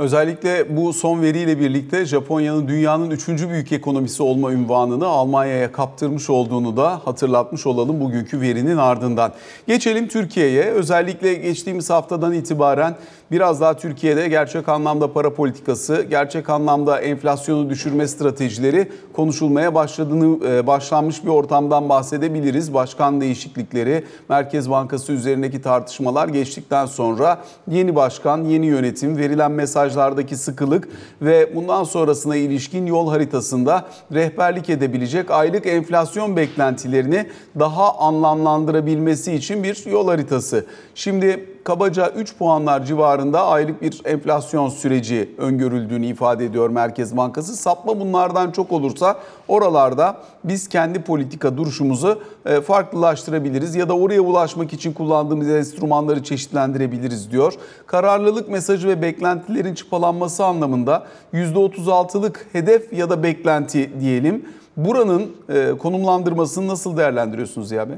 Özellikle 0.00 0.76
bu 0.76 0.92
son 0.92 1.22
veriyle 1.22 1.60
birlikte 1.60 2.04
Japonya'nın 2.04 2.68
dünyanın 2.68 3.10
üçüncü 3.10 3.50
büyük 3.50 3.72
ekonomisi 3.72 4.22
olma 4.22 4.52
ünvanını 4.52 5.06
Almanya'ya 5.06 5.72
kaptırmış 5.72 6.30
olduğunu 6.30 6.76
da 6.76 7.00
hatırlatmış 7.04 7.66
olalım 7.66 8.00
bugünkü 8.00 8.40
verinin 8.40 8.76
ardından. 8.76 9.32
Geçelim 9.66 10.08
Türkiye'ye. 10.08 10.62
Özellikle 10.64 11.34
geçtiğimiz 11.34 11.90
haftadan 11.90 12.32
itibaren 12.32 12.96
biraz 13.30 13.60
daha 13.60 13.76
Türkiye'de 13.76 14.28
gerçek 14.28 14.68
anlamda 14.68 15.12
para 15.12 15.34
politikası, 15.34 16.06
gerçek 16.10 16.50
anlamda 16.50 17.00
enflasyonu 17.00 17.70
düşürme 17.70 18.08
stratejileri 18.08 18.88
konuşulmaya 19.12 19.74
başladığını 19.74 20.46
e, 20.48 20.66
başlanmış 20.66 21.24
bir 21.24 21.28
ortamdan 21.30 21.88
bahsedebiliriz. 21.88 22.74
Başkan 22.74 23.20
değişiklikleri, 23.20 24.04
Merkez 24.28 24.70
Bankası 24.70 25.12
üzerindeki 25.12 25.62
tartışmalar 25.62 26.28
geçtikten 26.28 26.86
sonra 26.86 27.38
yeni 27.68 27.96
başkan, 27.96 28.44
yeni 28.44 28.66
yönetim, 28.66 29.16
verilen 29.16 29.52
mesajlardaki 29.90 30.36
sıkılık 30.36 30.88
ve 31.22 31.54
bundan 31.54 31.84
sonrasına 31.84 32.36
ilişkin 32.36 32.86
yol 32.86 33.08
haritasında 33.08 33.86
rehberlik 34.12 34.70
edebilecek 34.70 35.30
aylık 35.30 35.66
enflasyon 35.66 36.36
beklentilerini 36.36 37.26
daha 37.58 37.98
anlamlandırabilmesi 37.98 39.32
için 39.32 39.62
bir 39.62 39.86
yol 39.86 40.08
haritası. 40.08 40.66
Şimdi 40.94 41.46
kabaca 41.64 42.10
3 42.10 42.36
puanlar 42.36 42.84
civarında 42.84 43.46
aylık 43.46 43.82
bir 43.82 44.00
enflasyon 44.04 44.68
süreci 44.68 45.30
öngörüldüğünü 45.38 46.06
ifade 46.06 46.44
ediyor 46.44 46.70
Merkez 46.70 47.16
Bankası. 47.16 47.56
Sapma 47.56 48.00
bunlardan 48.00 48.50
çok 48.50 48.72
olursa 48.72 49.16
oralarda 49.48 50.16
biz 50.44 50.68
kendi 50.68 51.02
politika 51.02 51.56
duruşumuzu 51.56 52.22
e, 52.46 52.60
farklılaştırabiliriz 52.60 53.74
ya 53.74 53.88
da 53.88 53.96
oraya 53.96 54.20
ulaşmak 54.20 54.72
için 54.72 54.92
kullandığımız 54.92 55.48
enstrümanları 55.48 56.22
çeşitlendirebiliriz 56.22 57.30
diyor. 57.30 57.54
Kararlılık 57.86 58.48
mesajı 58.48 58.88
ve 58.88 59.02
beklentilerin 59.02 59.74
çıpalanması 59.74 60.44
anlamında 60.44 61.06
%36'lık 61.34 62.46
hedef 62.52 62.92
ya 62.92 63.10
da 63.10 63.22
beklenti 63.22 64.00
diyelim. 64.00 64.44
Buranın 64.76 65.36
e, 65.48 65.72
konumlandırmasını 65.78 66.68
nasıl 66.68 66.96
değerlendiriyorsunuz 66.96 67.68
Ziya 67.68 67.88
Bey? 67.88 67.96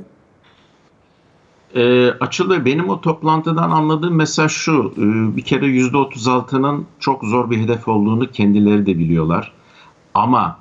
E, 1.75 2.11
Açıl 2.11 2.65
benim 2.65 2.89
o 2.89 3.01
toplantıdan 3.01 3.71
anladığım 3.71 4.15
mesaj 4.15 4.53
şu. 4.53 4.93
E, 4.97 5.37
bir 5.37 5.43
kere 5.43 5.67
%36'nın 5.67 6.87
çok 6.99 7.25
zor 7.25 7.51
bir 7.51 7.59
hedef 7.59 7.89
olduğunu 7.89 8.31
kendileri 8.31 8.87
de 8.87 8.99
biliyorlar. 8.99 9.53
Ama 10.15 10.59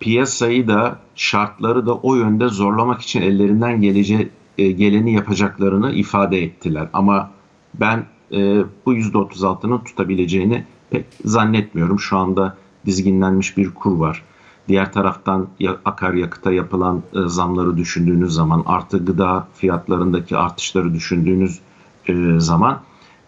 piyasayı 0.00 0.68
da 0.68 0.98
şartları 1.14 1.86
da 1.86 1.94
o 1.94 2.14
yönde 2.14 2.48
zorlamak 2.48 3.00
için 3.00 3.22
ellerinden 3.22 3.80
gelece, 3.80 4.28
e, 4.58 4.70
geleni 4.70 5.12
yapacaklarını 5.12 5.92
ifade 5.92 6.42
ettiler. 6.42 6.88
Ama 6.92 7.30
ben 7.74 8.06
e, 8.32 8.64
bu 8.86 8.94
%36'nın 8.94 9.78
tutabileceğini 9.78 10.64
pek 10.90 11.06
zannetmiyorum. 11.24 12.00
Şu 12.00 12.16
anda 12.16 12.56
dizginlenmiş 12.86 13.56
bir 13.56 13.74
kur 13.74 13.98
var. 13.98 14.22
Diğer 14.68 14.92
taraftan 14.92 15.48
akaryakıta 15.84 16.52
yapılan 16.52 17.02
e, 17.14 17.28
zamları 17.28 17.76
düşündüğünüz 17.76 18.34
zaman, 18.34 18.62
artı 18.66 19.04
gıda 19.04 19.48
fiyatlarındaki 19.54 20.36
artışları 20.36 20.94
düşündüğünüz 20.94 21.58
e, 22.06 22.40
zaman 22.40 22.80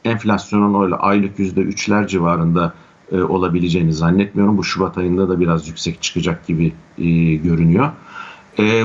enflasyonun 0.05 0.85
öyle 0.85 0.95
aylık 0.95 1.39
yüzde 1.39 1.61
üçler 1.61 2.07
civarında 2.07 2.75
e, 3.13 3.23
olabileceğini 3.23 3.93
zannetmiyorum. 3.93 4.59
Bu 4.59 4.65
Şubat 4.65 4.99
ayında 4.99 5.29
da 5.29 5.41
biraz 5.41 5.69
yüksek 5.69 6.03
çıkacak 6.03 6.47
gibi 6.47 6.73
görünüyor. 7.43 7.91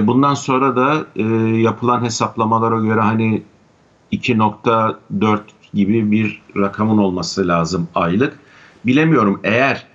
Bundan 0.02 0.34
sonra 0.34 0.76
da 0.76 1.06
yapılan 1.58 2.04
hesaplamalara 2.04 2.80
göre 2.80 3.00
hani 3.00 3.44
2.4 4.12 5.40
gibi 5.74 6.12
bir 6.12 6.42
rakamın 6.58 6.98
olması 6.98 7.48
lazım 7.48 7.88
aylık. 7.96 8.40
Bilemiyorum 8.86 9.40
eğer 9.44 9.88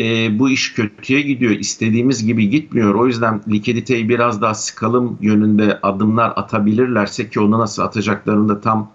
e, 0.00 0.38
bu 0.38 0.50
iş 0.50 0.72
kötüye 0.74 1.20
gidiyor, 1.20 1.52
istediğimiz 1.52 2.26
gibi 2.26 2.50
gitmiyor. 2.50 2.94
O 2.94 3.06
yüzden 3.06 3.42
likiditeyi 3.48 4.08
biraz 4.08 4.42
daha 4.42 4.54
sıkalım 4.54 5.18
yönünde 5.20 5.78
adımlar 5.82 6.32
atabilirlerse 6.36 7.30
ki 7.30 7.40
onu 7.40 7.58
nasıl 7.58 7.82
atacaklarını 7.82 8.48
da 8.48 8.60
tam 8.60 8.90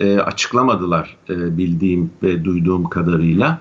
e, 0.00 0.18
açıklamadılar 0.18 1.16
e, 1.28 1.58
bildiğim 1.58 2.10
ve 2.22 2.44
duyduğum 2.44 2.88
kadarıyla. 2.88 3.58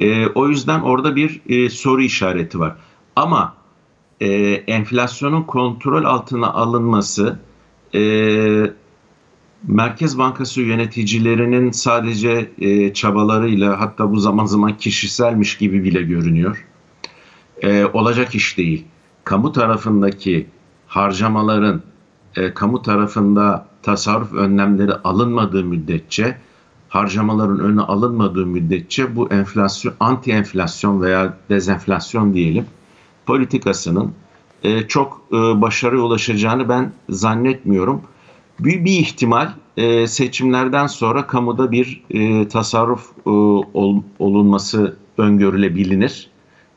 E, 0.00 0.26
o 0.26 0.48
yüzden 0.48 0.80
orada 0.80 1.16
bir 1.16 1.40
e, 1.48 1.70
soru 1.70 2.02
işareti 2.02 2.58
var. 2.58 2.76
Ama 3.16 3.54
e, 4.20 4.26
enflasyonun 4.52 5.42
kontrol 5.42 6.04
altına 6.04 6.52
alınması 6.52 7.38
e, 7.94 8.00
Merkez 9.68 10.18
Bankası 10.18 10.60
yöneticilerinin 10.60 11.70
sadece 11.70 12.50
e, 12.58 12.92
çabalarıyla 12.92 13.80
hatta 13.80 14.10
bu 14.10 14.16
zaman 14.16 14.44
zaman 14.44 14.76
kişiselmiş 14.76 15.58
gibi 15.58 15.84
bile 15.84 16.02
görünüyor. 16.02 16.66
E, 17.62 17.84
olacak 17.84 18.34
iş 18.34 18.58
değil. 18.58 18.84
Kamu 19.24 19.52
tarafındaki 19.52 20.46
harcamaların 20.86 21.82
e, 22.36 22.54
kamu 22.54 22.82
tarafında 22.82 23.66
tasarruf 23.82 24.32
önlemleri 24.32 24.92
alınmadığı 24.94 25.64
müddetçe 25.64 26.38
harcamaların 26.88 27.58
önüne 27.58 27.80
alınmadığı 27.80 28.46
müddetçe 28.46 29.16
bu 29.16 29.28
enflasyon, 29.28 29.94
anti 30.00 30.30
enflasyon 30.30 31.02
veya 31.02 31.38
dezenflasyon 31.50 32.34
diyelim 32.34 32.66
politikasının 33.26 34.12
e, 34.62 34.88
çok 34.88 35.20
e, 35.32 35.36
başarıya 35.36 36.02
ulaşacağını 36.02 36.68
ben 36.68 36.92
zannetmiyorum. 37.08 38.02
Bir, 38.60 38.84
bir 38.84 38.98
ihtimal 38.98 39.48
e, 39.76 40.06
seçimlerden 40.06 40.86
sonra 40.86 41.26
kamuda 41.26 41.72
bir 41.72 42.02
e, 42.10 42.48
tasarruf 42.48 43.10
e, 43.26 43.30
ol, 43.30 44.02
olunması 44.18 44.96
öngörülebilir. 45.18 46.30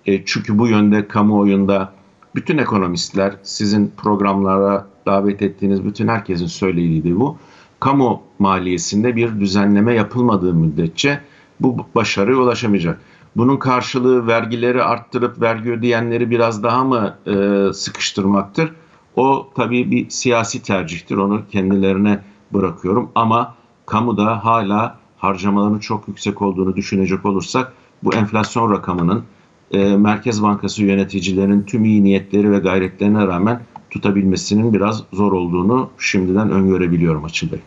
E, 0.05 0.25
çünkü 0.25 0.59
bu 0.59 0.67
yönde 0.67 1.07
kamuoyunda 1.07 1.93
bütün 2.35 2.57
ekonomistler, 2.57 3.35
sizin 3.43 3.93
programlara 3.97 4.87
davet 5.05 5.41
ettiğiniz 5.41 5.85
bütün 5.85 6.07
herkesin 6.07 6.47
söylediği 6.47 7.19
bu. 7.19 7.37
Kamu 7.79 8.21
maliyesinde 8.39 9.15
bir 9.15 9.39
düzenleme 9.39 9.93
yapılmadığı 9.93 10.53
müddetçe 10.53 11.19
bu 11.59 11.85
başarıya 11.95 12.37
ulaşamayacak. 12.37 13.01
Bunun 13.35 13.57
karşılığı 13.57 14.27
vergileri 14.27 14.83
arttırıp 14.83 15.41
vergi 15.41 15.71
ödeyenleri 15.71 16.29
biraz 16.29 16.63
daha 16.63 16.83
mı 16.83 17.15
e, 17.27 17.73
sıkıştırmaktır? 17.73 18.71
O 19.17 19.49
tabii 19.55 19.91
bir 19.91 20.09
siyasi 20.09 20.63
tercihtir. 20.63 21.17
Onu 21.17 21.41
kendilerine 21.51 22.19
bırakıyorum. 22.53 23.09
Ama 23.15 23.55
kamuda 23.85 24.45
hala 24.45 24.97
harcamaların 25.17 25.79
çok 25.79 26.07
yüksek 26.07 26.41
olduğunu 26.41 26.75
düşünecek 26.75 27.25
olursak 27.25 27.73
bu 28.03 28.13
enflasyon 28.13 28.71
rakamının 28.71 29.23
e, 29.71 29.97
Merkez 29.97 30.43
Bankası 30.43 30.83
yöneticilerinin 30.83 31.63
tüm 31.63 31.85
iyi 31.85 32.03
niyetleri 32.03 32.51
ve 32.51 32.59
gayretlerine 32.59 33.27
rağmen 33.27 33.61
tutabilmesinin 33.89 34.73
biraz 34.73 35.03
zor 35.13 35.31
olduğunu 35.31 35.89
şimdiden 35.99 36.51
öngörebiliyorum 36.51 37.23
Bey. 37.51 37.59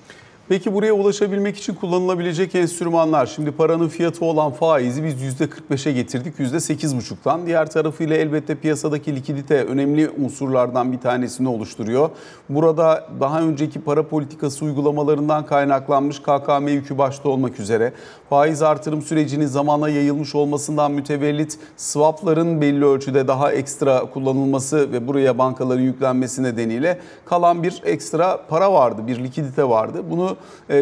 Peki 0.50 0.74
buraya 0.74 0.92
ulaşabilmek 0.92 1.56
için 1.56 1.74
kullanılabilecek 1.74 2.54
enstrümanlar. 2.54 3.26
Şimdi 3.26 3.50
paranın 3.50 3.88
fiyatı 3.88 4.24
olan 4.24 4.52
faizi 4.52 5.04
biz 5.04 5.40
%45'e 5.40 5.92
getirdik 5.92 6.38
%8,5'tan. 6.38 7.46
Diğer 7.46 7.70
tarafıyla 7.70 8.16
elbette 8.16 8.54
piyasadaki 8.54 9.16
likidite 9.16 9.64
önemli 9.64 10.10
unsurlardan 10.10 10.92
bir 10.92 10.98
tanesini 10.98 11.48
oluşturuyor. 11.48 12.10
Burada 12.48 13.08
daha 13.20 13.42
önceki 13.42 13.80
para 13.80 14.08
politikası 14.08 14.64
uygulamalarından 14.64 15.46
kaynaklanmış 15.46 16.22
KKM 16.22 16.68
yükü 16.68 16.98
başta 16.98 17.28
olmak 17.28 17.60
üzere 17.60 17.92
faiz 18.30 18.62
artırım 18.62 19.02
sürecinin 19.02 19.46
zamana 19.46 19.88
yayılmış 19.88 20.34
olmasından 20.34 20.92
mütevellit 20.92 21.58
swapların 21.76 22.60
belli 22.60 22.84
ölçüde 22.84 23.28
daha 23.28 23.52
ekstra 23.52 24.00
kullanılması 24.00 24.92
ve 24.92 25.06
buraya 25.06 25.38
bankaların 25.38 25.82
yüklenmesi 25.82 26.42
nedeniyle 26.42 26.98
kalan 27.24 27.62
bir 27.62 27.82
ekstra 27.84 28.40
para 28.48 28.72
vardı, 28.72 29.02
bir 29.06 29.24
likidite 29.24 29.68
vardı. 29.68 30.02
Bunu 30.10 30.36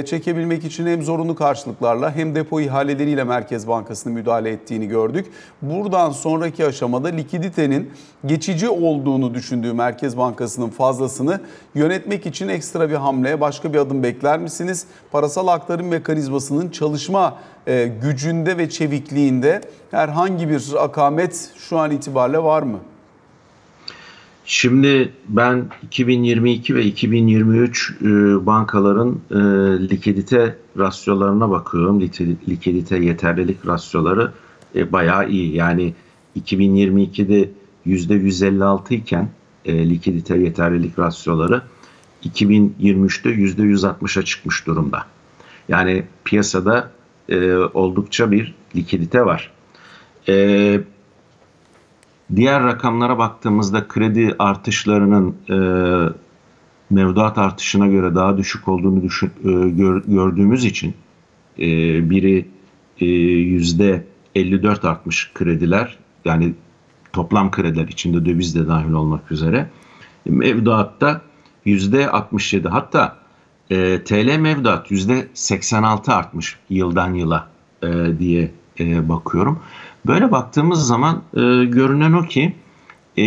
çekebilmek 0.07 0.65
için 0.65 0.87
hem 0.87 1.03
zorunlu 1.03 1.35
karşılıklarla 1.35 2.17
hem 2.17 2.35
depo 2.35 2.61
ihaleleriyle 2.61 3.25
Merkez 3.25 3.69
Bankası'nın 3.69 4.15
müdahale 4.15 4.51
ettiğini 4.51 4.89
gördük. 4.89 5.27
Buradan 5.63 6.11
sonraki 6.11 6.67
aşamada 6.67 7.09
likiditenin 7.09 7.91
geçici 8.27 8.69
olduğunu 8.69 9.35
düşündüğü 9.35 9.73
Merkez 9.73 10.17
Bankası'nın 10.17 10.71
fazlasını 10.71 11.41
yönetmek 11.75 12.27
için 12.27 12.49
ekstra 12.49 12.91
bir 12.91 12.95
hamle, 12.95 13.41
başka 13.41 13.73
bir 13.73 13.79
adım 13.79 14.03
bekler 14.03 14.39
misiniz? 14.39 14.87
Parasal 15.13 15.49
aktarım 15.49 15.89
mekanizmasının 15.89 16.71
çalışma 16.71 17.39
e, 17.67 17.91
gücünde 18.03 18.59
ve 18.59 18.71
çevikliğinde 18.71 19.61
herhangi 19.91 20.49
bir 20.49 20.85
akamet 20.85 21.51
şu 21.57 21.79
an 21.79 21.91
itibariyle 21.91 22.43
var 22.43 22.63
mı? 22.63 22.79
Şimdi 24.51 25.13
ben 25.29 25.69
2022 25.83 26.75
ve 26.75 26.85
2023 26.85 27.91
e, 28.01 28.07
bankaların 28.47 29.21
e, 29.31 29.35
likidite 29.89 30.57
rasyolarına 30.79 31.51
bakıyorum. 31.51 32.01
Likidite 32.49 32.99
yeterlilik 32.99 33.67
rasyoları 33.67 34.33
e, 34.75 34.93
bayağı 34.93 35.31
iyi. 35.31 35.55
Yani 35.55 35.95
2022'de 36.41 37.51
%156 37.87 38.95
iken 38.95 39.29
e, 39.65 39.91
likidite 39.91 40.39
yeterlilik 40.39 40.99
rasyoları 40.99 41.63
2023'te 42.25 43.31
%160'a 43.31 44.23
çıkmış 44.23 44.67
durumda. 44.67 45.05
Yani 45.69 46.05
piyasada 46.25 46.91
e, 47.29 47.55
oldukça 47.55 48.31
bir 48.31 48.55
likidite 48.77 49.27
var. 49.27 49.53
E, 50.29 50.81
Diğer 52.37 52.63
rakamlara 52.63 53.19
baktığımızda 53.19 53.89
kredi 53.89 54.35
artışlarının 54.39 55.37
e, 55.51 55.57
mevduat 56.91 57.39
artışına 57.39 57.87
göre 57.87 58.15
daha 58.15 58.39
düşük 58.39 58.69
olduğunu 58.69 59.03
düşün, 59.03 59.31
e, 59.45 59.69
gör, 59.69 60.03
gördüğümüz 60.07 60.65
için 60.65 60.95
e, 61.59 61.67
biri 62.11 62.49
e, 63.01 63.07
yüzde 63.07 64.05
54 64.35 64.85
artmış 64.85 65.31
krediler 65.35 65.99
yani 66.25 66.55
toplam 67.13 67.51
krediler 67.51 67.89
içinde 67.89 68.27
döviz 68.27 68.55
de 68.55 68.69
dahil 68.69 68.93
olmak 68.93 69.33
üzere 69.33 69.71
mevduatta 70.27 71.21
yüzde 71.65 72.11
67 72.11 72.69
hatta 72.69 73.17
e, 73.71 74.05
TL 74.05 74.39
mevduat 74.39 74.91
yüzde 74.91 75.29
86 75.35 76.13
artmış 76.13 76.59
yıldan 76.71 77.15
yıla 77.15 77.49
e, 77.83 77.89
diye 78.19 78.51
e, 78.81 79.09
bakıyorum. 79.09 79.63
Böyle 80.07 80.33
baktığımız 80.33 80.87
zaman 80.87 81.23
e, 81.35 81.65
görünen 81.65 82.13
o 82.13 82.23
ki 82.23 82.55
e, 83.19 83.27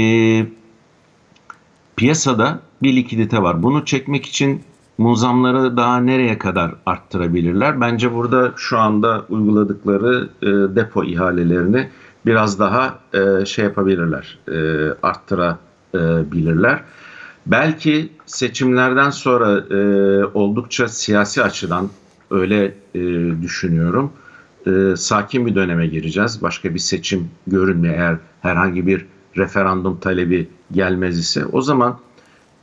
piyasada 1.96 2.60
bir 2.84 2.96
likidite 2.96 3.42
var. 3.42 3.64
Bunu 3.64 3.86
çekmek 3.86 4.26
için 4.26 4.62
muzamları 4.98 5.78
daha 5.78 5.98
nereye 5.98 6.38
kadar 6.38 6.76
arttırabilirler? 6.86 7.82
Bence 7.82 8.14
burada 8.14 8.54
şu 8.56 8.80
anda 8.80 9.26
uyguladıkları 9.30 10.30
e, 10.42 10.48
depo 10.76 11.04
ihalelerini 11.04 11.90
biraz 12.26 12.60
daha 12.60 13.00
e, 13.14 13.46
şey 13.46 13.66
yapabilirler, 13.66 14.40
e, 14.48 14.58
arttırabilirler. 15.04 16.84
Belki 17.46 18.10
seçimlerden 18.26 19.10
sonra 19.10 19.76
e, 19.76 19.80
oldukça 20.26 20.88
siyasi 20.88 21.44
açıdan 21.44 21.90
öyle 22.32 22.76
e, 22.96 23.02
düşünüyorum 23.42 24.12
e, 24.68 24.96
sakin 24.96 25.46
bir 25.46 25.56
döneme 25.56 25.88
gireceğiz. 25.88 26.42
Başka 26.42 26.74
bir 26.74 26.80
seçim 26.80 27.30
görünmüyor 27.48 27.96
eğer 27.96 28.18
herhangi 28.42 28.88
bir 28.88 29.06
referandum 29.38 30.00
talebi 30.00 30.48
gelmez 30.72 31.20
ise 31.20 31.46
o 31.46 31.62
zaman 31.62 32.00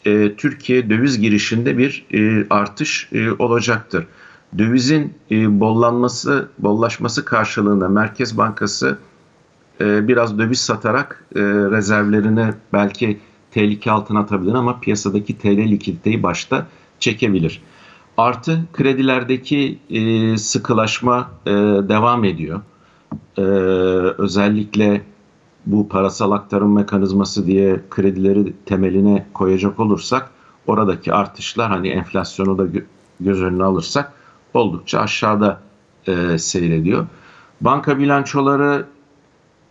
e, 0.07 0.35
Türkiye 0.37 0.91
döviz 0.91 1.21
girişinde 1.21 1.79
bir 1.79 2.07
e, 2.15 2.47
artış 2.51 3.09
e, 3.13 3.31
olacaktır. 3.31 4.07
Dövizin 4.59 5.15
e, 5.31 5.61
bollanması, 5.61 6.49
bollaşması 6.59 7.25
karşılığında 7.25 7.89
Merkez 7.89 8.39
Bankası 8.39 8.99
e, 9.81 10.09
biraz 10.09 10.39
döviz 10.39 10.61
satarak 10.61 11.25
e, 11.35 11.41
rezervlerini 11.41 12.47
belki 12.73 13.19
tehlike 13.51 13.91
altına 13.91 14.21
atabilir 14.21 14.55
ama 14.55 14.81
piyasadaki 14.81 15.39
TL 15.39 15.59
likiditeyi 15.59 16.23
başta 16.23 16.67
çekebilir. 16.99 17.63
Artı 18.19 18.61
kredilerdeki 18.73 19.79
e, 19.91 20.37
sıkılaşma 20.39 21.31
e, 21.47 21.51
devam 21.89 22.25
ediyor. 22.25 22.61
E, 23.39 23.43
özellikle 24.19 25.03
bu 25.67 25.89
parasal 25.89 26.33
aktarım 26.33 26.75
mekanizması 26.75 27.47
diye 27.47 27.81
kredileri 27.91 28.53
temeline 28.67 29.27
koyacak 29.35 29.81
olursak 29.81 30.31
oradaki 30.67 31.13
artışlar 31.13 31.71
hani 31.71 31.89
enflasyonu 31.89 32.59
da 32.59 32.67
gö 32.67 32.81
göz 33.21 33.43
önüne 33.43 33.65
alırsak 33.65 34.13
oldukça 34.55 35.01
aşağıda 35.01 35.61
e, 36.07 36.39
seyrediyor. 36.39 37.07
Banka 37.61 37.99
bilançoları 37.99 38.87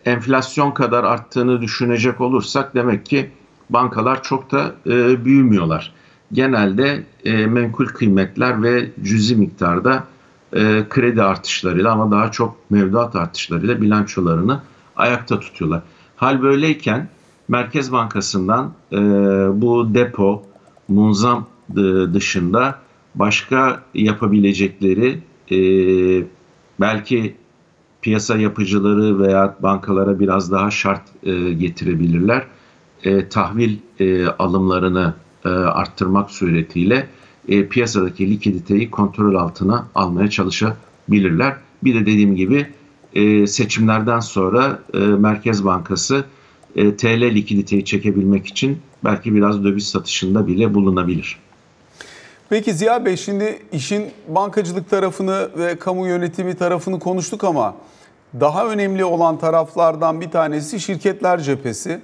enflasyon 0.04 0.70
kadar 0.70 1.04
arttığını 1.04 1.60
düşünecek 1.60 2.20
olursak 2.20 2.74
demek 2.74 3.06
ki 3.06 3.30
bankalar 3.70 4.22
çok 4.22 4.52
da 4.52 4.74
e, 4.86 5.24
büyümüyorlar 5.24 5.97
genelde 6.32 7.04
e, 7.24 7.46
menkul 7.46 7.86
kıymetler 7.86 8.62
ve 8.62 8.90
cüzi 9.02 9.36
miktarda 9.36 10.04
e, 10.52 10.84
kredi 10.88 11.22
artışlarıyla 11.22 11.92
ama 11.92 12.10
daha 12.10 12.30
çok 12.30 12.70
mevduat 12.70 13.16
artışlarıyla 13.16 13.80
bilançolarını 13.80 14.60
ayakta 14.96 15.40
tutuyorlar. 15.40 15.82
Hal 16.16 16.42
böyleyken 16.42 17.08
Merkez 17.48 17.92
Bankası'ndan 17.92 18.72
e, 18.92 18.96
bu 19.62 19.94
depo, 19.94 20.42
munzam 20.88 21.46
dışında 22.14 22.78
başka 23.14 23.82
yapabilecekleri 23.94 25.18
e, 25.50 25.58
belki 26.80 27.36
piyasa 28.02 28.36
yapıcıları 28.36 29.18
veya 29.18 29.56
bankalara 29.62 30.20
biraz 30.20 30.52
daha 30.52 30.70
şart 30.70 31.02
e, 31.22 31.52
getirebilirler. 31.52 32.46
E, 33.04 33.28
tahvil 33.28 33.76
e, 34.00 34.26
alımlarını 34.26 35.14
e, 35.48 35.50
arttırmak 35.50 36.30
suretiyle 36.30 37.06
e, 37.48 37.66
piyasadaki 37.66 38.30
likiditeyi 38.30 38.90
kontrol 38.90 39.34
altına 39.34 39.88
almaya 39.94 40.30
çalışabilirler. 40.30 41.56
Bir 41.84 41.94
de 41.94 42.00
dediğim 42.00 42.36
gibi 42.36 42.66
e, 43.14 43.46
seçimlerden 43.46 44.20
sonra 44.20 44.78
e, 44.94 44.98
Merkez 44.98 45.64
Bankası 45.64 46.24
e, 46.76 46.96
TL 46.96 47.22
likiditeyi 47.22 47.84
çekebilmek 47.84 48.46
için 48.46 48.78
belki 49.04 49.34
biraz 49.34 49.64
döviz 49.64 49.88
satışında 49.88 50.46
bile 50.46 50.74
bulunabilir. 50.74 51.38
Peki 52.48 52.74
Ziya 52.74 53.04
Bey 53.04 53.16
şimdi 53.16 53.58
işin 53.72 54.06
bankacılık 54.28 54.90
tarafını 54.90 55.48
ve 55.58 55.78
kamu 55.78 56.06
yönetimi 56.06 56.54
tarafını 56.54 56.98
konuştuk 56.98 57.44
ama 57.44 57.74
daha 58.40 58.66
önemli 58.66 59.04
olan 59.04 59.38
taraflardan 59.38 60.20
bir 60.20 60.30
tanesi 60.30 60.80
şirketler 60.80 61.40
cephesi. 61.40 62.00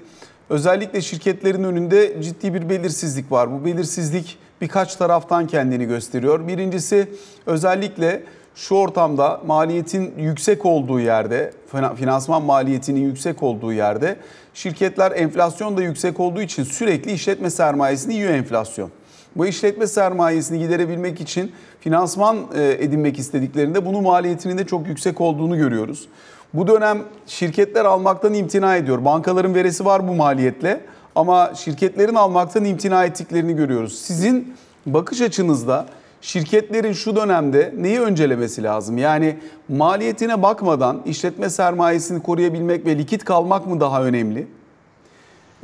Özellikle 0.50 1.00
şirketlerin 1.00 1.64
önünde 1.64 2.22
ciddi 2.22 2.54
bir 2.54 2.68
belirsizlik 2.68 3.32
var. 3.32 3.52
Bu 3.52 3.64
belirsizlik 3.64 4.38
birkaç 4.60 4.96
taraftan 4.96 5.46
kendini 5.46 5.84
gösteriyor. 5.84 6.48
Birincisi 6.48 7.08
özellikle 7.46 8.22
şu 8.54 8.74
ortamda 8.74 9.40
maliyetin 9.46 10.14
yüksek 10.18 10.66
olduğu 10.66 11.00
yerde, 11.00 11.52
finansman 11.96 12.42
maliyetinin 12.42 13.00
yüksek 13.00 13.42
olduğu 13.42 13.72
yerde 13.72 14.16
şirketler 14.54 15.12
enflasyon 15.12 15.76
da 15.76 15.82
yüksek 15.82 16.20
olduğu 16.20 16.42
için 16.42 16.64
sürekli 16.64 17.12
işletme 17.12 17.50
sermayesini 17.50 18.14
yiyor 18.14 18.30
enflasyon. 18.30 18.90
Bu 19.36 19.46
işletme 19.46 19.86
sermayesini 19.86 20.58
giderebilmek 20.58 21.20
için 21.20 21.52
finansman 21.80 22.38
e, 22.54 22.76
edinmek 22.80 23.18
istediklerinde 23.18 23.86
bunun 23.86 24.02
maliyetinin 24.02 24.58
de 24.58 24.66
çok 24.66 24.86
yüksek 24.86 25.20
olduğunu 25.20 25.56
görüyoruz. 25.56 26.08
Bu 26.54 26.66
dönem 26.66 27.02
şirketler 27.26 27.84
almaktan 27.84 28.34
imtina 28.34 28.76
ediyor. 28.76 29.04
Bankaların 29.04 29.54
veresi 29.54 29.84
var 29.84 30.08
bu 30.08 30.14
maliyetle 30.14 30.80
ama 31.14 31.52
şirketlerin 31.54 32.14
almaktan 32.14 32.64
imtina 32.64 33.04
ettiklerini 33.04 33.56
görüyoruz. 33.56 33.98
Sizin 33.98 34.54
bakış 34.86 35.20
açınızda 35.20 35.86
şirketlerin 36.20 36.92
şu 36.92 37.16
dönemde 37.16 37.74
neyi 37.78 38.00
öncelemesi 38.00 38.62
lazım? 38.62 38.98
Yani 38.98 39.38
maliyetine 39.68 40.42
bakmadan 40.42 41.02
işletme 41.06 41.50
sermayesini 41.50 42.22
koruyabilmek 42.22 42.86
ve 42.86 42.98
likit 42.98 43.24
kalmak 43.24 43.66
mı 43.66 43.80
daha 43.80 44.04
önemli? 44.04 44.46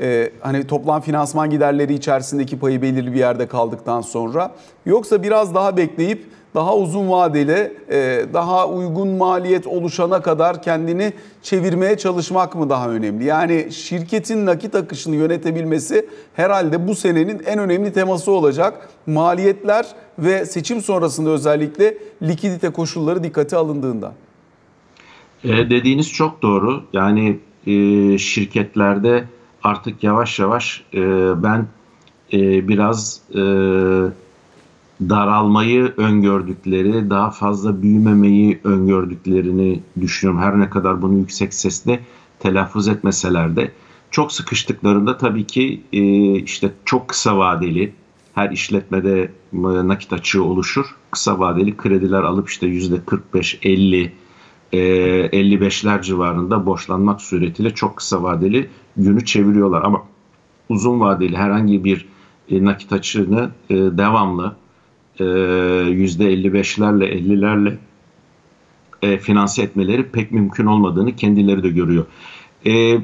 e, 0.00 0.32
hani 0.40 0.66
toplam 0.66 1.00
finansman 1.00 1.50
giderleri 1.50 1.94
içerisindeki 1.94 2.58
payı 2.58 2.82
belirli 2.82 3.12
bir 3.12 3.18
yerde 3.18 3.46
kaldıktan 3.46 4.00
sonra 4.00 4.50
yoksa 4.86 5.22
biraz 5.22 5.54
daha 5.54 5.76
bekleyip 5.76 6.26
daha 6.54 6.76
uzun 6.76 7.10
vadeli, 7.10 7.72
e, 7.90 8.24
daha 8.34 8.68
uygun 8.68 9.08
maliyet 9.08 9.66
oluşana 9.66 10.22
kadar 10.22 10.62
kendini 10.62 11.12
çevirmeye 11.42 11.98
çalışmak 11.98 12.54
mı 12.54 12.70
daha 12.70 12.90
önemli? 12.90 13.24
Yani 13.24 13.68
şirketin 13.72 14.46
nakit 14.46 14.74
akışını 14.74 15.16
yönetebilmesi 15.16 16.06
herhalde 16.34 16.88
bu 16.88 16.94
senenin 16.94 17.42
en 17.46 17.58
önemli 17.58 17.92
teması 17.92 18.32
olacak. 18.32 18.88
Maliyetler 19.06 19.86
ve 20.18 20.46
seçim 20.46 20.82
sonrasında 20.82 21.30
özellikle 21.30 21.98
likidite 22.22 22.70
koşulları 22.70 23.22
dikkate 23.22 23.56
alındığında. 23.56 24.12
E, 25.44 25.70
dediğiniz 25.70 26.12
çok 26.12 26.42
doğru. 26.42 26.82
Yani 26.92 27.38
e, 27.66 28.18
şirketlerde 28.18 29.24
artık 29.62 30.04
yavaş 30.04 30.38
yavaş 30.38 30.84
e, 30.94 31.02
ben 31.42 31.66
e, 32.32 32.68
biraz 32.68 33.20
e, 33.34 33.40
daralmayı 35.08 35.94
öngördükleri, 35.96 37.10
daha 37.10 37.30
fazla 37.30 37.82
büyümemeyi 37.82 38.60
öngördüklerini 38.64 39.80
düşünüyorum. 40.00 40.42
Her 40.42 40.60
ne 40.60 40.70
kadar 40.70 41.02
bunu 41.02 41.18
yüksek 41.18 41.54
sesle 41.54 42.00
telaffuz 42.38 42.88
etmeseler 42.88 43.56
de 43.56 43.72
çok 44.10 44.32
sıkıştıklarında 44.32 45.18
tabii 45.18 45.46
ki 45.46 45.82
e, 45.92 46.02
işte 46.38 46.70
çok 46.84 47.08
kısa 47.08 47.38
vadeli 47.38 47.92
her 48.34 48.50
işletmede 48.50 49.22
e, 49.52 49.58
nakit 49.88 50.12
açığı 50.12 50.44
oluşur. 50.44 50.86
Kısa 51.10 51.38
vadeli 51.38 51.76
krediler 51.76 52.22
alıp 52.22 52.48
işte 52.48 52.66
yüzde 52.66 52.96
45-50 52.96 54.10
55'ler 54.72 56.02
civarında 56.02 56.66
borçlanmak 56.66 57.22
suretiyle 57.22 57.74
çok 57.74 57.96
kısa 57.96 58.22
vadeli 58.22 58.68
günü 58.96 59.24
çeviriyorlar. 59.24 59.82
Ama 59.82 60.02
uzun 60.68 61.00
vadeli 61.00 61.36
herhangi 61.36 61.84
bir 61.84 62.06
e, 62.50 62.64
nakit 62.64 62.92
açığını 62.92 63.50
devamlı 63.70 64.56
%55'lerle 65.20 67.04
50'lerle 67.04 67.76
e, 69.02 69.18
finanse 69.18 69.62
etmeleri 69.62 70.04
pek 70.04 70.32
mümkün 70.32 70.66
olmadığını 70.66 71.16
kendileri 71.16 71.62
de 71.62 71.68
görüyor. 71.68 72.06
E, 72.66 72.98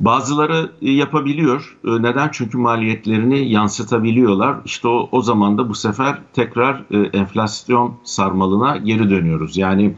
bazıları 0.00 0.72
yapabiliyor. 0.80 1.76
E, 1.84 2.02
neden? 2.02 2.28
Çünkü 2.32 2.58
maliyetlerini 2.58 3.50
yansıtabiliyorlar. 3.50 4.56
İşte 4.64 4.88
o, 4.88 5.08
o 5.12 5.22
zaman 5.22 5.58
da 5.58 5.68
bu 5.68 5.74
sefer 5.74 6.18
tekrar 6.32 6.84
e, 6.90 6.98
enflasyon 7.18 7.94
sarmalına 8.04 8.76
geri 8.76 9.10
dönüyoruz. 9.10 9.56
Yani 9.56 9.94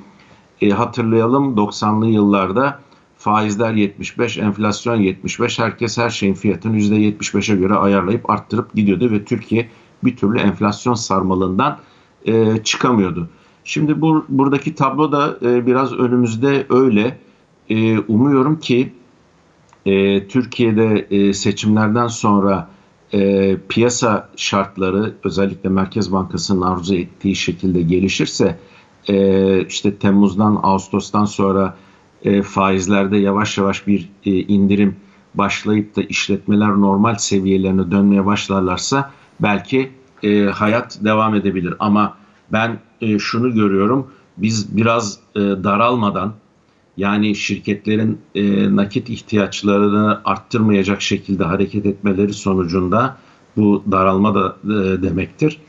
e, 0.62 0.70
hatırlayalım 0.70 1.54
90'lı 1.54 2.06
yıllarda 2.06 2.80
faizler 3.16 3.72
75, 3.72 4.38
enflasyon 4.38 4.96
75. 4.96 5.58
Herkes 5.58 5.98
her 5.98 6.10
şeyin 6.10 6.34
fiyatını 6.34 6.76
%75'e 6.76 7.56
göre 7.56 7.74
ayarlayıp 7.74 8.30
arttırıp 8.30 8.74
gidiyordu 8.74 9.10
ve 9.10 9.24
Türkiye 9.24 9.68
bir 10.04 10.16
türlü 10.16 10.38
enflasyon 10.38 10.94
sarmalından 10.94 11.78
e, 12.24 12.64
çıkamıyordu. 12.64 13.28
Şimdi 13.64 14.00
bu 14.00 14.24
buradaki 14.28 14.74
tablo 14.74 15.12
da 15.12 15.38
e, 15.42 15.66
biraz 15.66 15.92
önümüzde 15.92 16.66
öyle. 16.70 17.18
E, 17.68 17.98
umuyorum 17.98 18.60
ki 18.60 18.92
e, 19.86 20.26
Türkiye'de 20.28 21.06
e, 21.10 21.32
seçimlerden 21.32 22.06
sonra 22.06 22.68
e, 23.12 23.56
piyasa 23.68 24.28
şartları 24.36 25.14
özellikle 25.24 25.68
Merkez 25.68 26.12
Bankası'nın 26.12 26.60
arzu 26.60 26.94
ettiği 26.94 27.36
şekilde 27.36 27.82
gelişirse 27.82 28.58
e, 29.08 29.66
işte 29.66 29.96
Temmuz'dan 29.96 30.60
Ağustos'tan 30.62 31.24
sonra 31.24 31.76
e, 32.24 32.42
faizlerde 32.42 33.16
yavaş 33.16 33.58
yavaş 33.58 33.86
bir 33.86 34.08
e, 34.24 34.30
indirim 34.30 34.96
başlayıp 35.34 35.96
da 35.96 36.02
işletmeler 36.02 36.68
normal 36.68 37.14
seviyelerine 37.14 37.90
dönmeye 37.90 38.26
başlarlarsa 38.26 39.10
belki 39.42 39.90
e, 40.22 40.44
hayat 40.44 41.04
devam 41.04 41.34
edebilir. 41.34 41.74
Ama 41.78 42.16
ben 42.52 42.78
e, 43.00 43.18
şunu 43.18 43.54
görüyorum, 43.54 44.10
biz 44.36 44.76
biraz 44.76 45.18
e, 45.36 45.40
daralmadan 45.40 46.34
yani 46.96 47.34
şirketlerin 47.34 48.18
e, 48.34 48.76
nakit 48.76 49.10
ihtiyaçlarını 49.10 50.20
arttırmayacak 50.24 51.02
şekilde 51.02 51.44
hareket 51.44 51.86
etmeleri 51.86 52.32
sonucunda 52.32 53.16
bu 53.56 53.84
daralma 53.92 54.34
da 54.34 54.56
e, 54.64 55.02
demektir. 55.02 55.60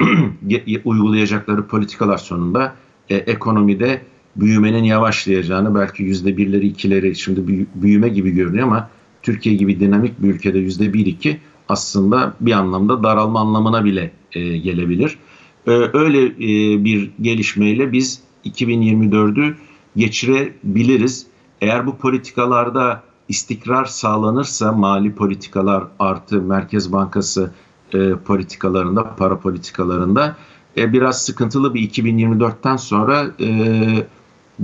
Uygulayacakları 0.84 1.66
politikalar 1.66 2.18
sonunda 2.18 2.74
e, 3.08 3.16
ekonomide 3.16 4.02
büyümenin 4.36 4.84
yavaşlayacağını 4.84 5.74
belki 5.74 6.02
yüzde 6.02 6.36
birleri 6.36 6.66
ikileri 6.66 7.16
şimdi 7.16 7.66
büyüme 7.74 8.08
gibi 8.08 8.30
görünüyor 8.30 8.66
ama 8.66 8.90
Türkiye 9.22 9.54
gibi 9.54 9.80
dinamik 9.80 10.22
bir 10.22 10.34
ülkede 10.34 10.58
yüzde 10.58 10.92
bir 10.92 11.06
iki 11.06 11.40
aslında 11.68 12.34
bir 12.40 12.52
anlamda 12.52 13.02
daralma 13.02 13.40
anlamına 13.40 13.84
bile 13.84 14.12
e, 14.32 14.58
gelebilir. 14.58 15.18
E, 15.66 15.70
öyle 15.70 16.24
e, 16.24 16.84
bir 16.84 17.10
gelişmeyle 17.20 17.92
biz 17.92 18.20
2024'ü 18.44 19.54
geçirebiliriz. 19.96 21.26
Eğer 21.60 21.86
bu 21.86 21.96
politikalarda 21.96 23.02
istikrar 23.28 23.84
sağlanırsa 23.84 24.72
mali 24.72 25.14
politikalar 25.14 25.84
artı 25.98 26.42
Merkez 26.42 26.92
Bankası 26.92 27.52
e, 27.94 28.14
politikalarında, 28.14 29.16
para 29.16 29.40
politikalarında 29.40 30.36
e, 30.76 30.92
biraz 30.92 31.24
sıkıntılı 31.24 31.74
bir 31.74 31.90
2024'ten 31.90 32.76
sonra 32.76 33.26
e, 33.40 34.06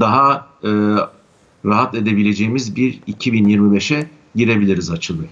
daha 0.00 0.48
e, 0.64 0.70
rahat 1.64 1.94
edebileceğimiz 1.94 2.76
bir 2.76 3.00
2025'e 3.00 4.10
girebiliriz 4.34 4.90
açılıyor. 4.90 5.28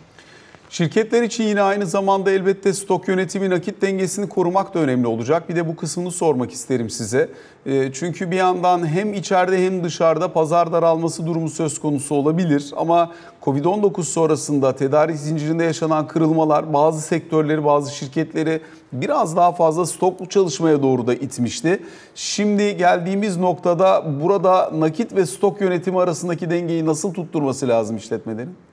Şirketler 0.72 1.22
için 1.22 1.44
yine 1.44 1.62
aynı 1.62 1.86
zamanda 1.86 2.30
elbette 2.30 2.72
stok 2.72 3.08
yönetimi 3.08 3.50
nakit 3.50 3.82
dengesini 3.82 4.28
korumak 4.28 4.74
da 4.74 4.78
önemli 4.78 5.06
olacak. 5.06 5.48
Bir 5.48 5.56
de 5.56 5.68
bu 5.68 5.76
kısmını 5.76 6.10
sormak 6.10 6.52
isterim 6.52 6.90
size. 6.90 7.28
Ee, 7.66 7.92
çünkü 7.92 8.30
bir 8.30 8.36
yandan 8.36 8.86
hem 8.86 9.14
içeride 9.14 9.66
hem 9.66 9.84
dışarıda 9.84 10.32
pazar 10.32 10.72
daralması 10.72 11.26
durumu 11.26 11.50
söz 11.50 11.80
konusu 11.80 12.14
olabilir. 12.14 12.72
Ama 12.76 13.12
Covid-19 13.42 14.02
sonrasında 14.02 14.76
tedarik 14.76 15.16
zincirinde 15.16 15.64
yaşanan 15.64 16.06
kırılmalar 16.06 16.72
bazı 16.72 17.00
sektörleri, 17.00 17.64
bazı 17.64 17.94
şirketleri 17.94 18.60
biraz 18.92 19.36
daha 19.36 19.52
fazla 19.52 19.86
stoklu 19.86 20.28
çalışmaya 20.28 20.82
doğru 20.82 21.06
da 21.06 21.14
itmişti. 21.14 21.82
Şimdi 22.14 22.76
geldiğimiz 22.76 23.36
noktada 23.36 24.20
burada 24.22 24.70
nakit 24.78 25.14
ve 25.14 25.26
stok 25.26 25.60
yönetimi 25.60 26.00
arasındaki 26.00 26.50
dengeyi 26.50 26.86
nasıl 26.86 27.14
tutturması 27.14 27.68
lazım 27.68 27.96
işletmelerin? 27.96 28.71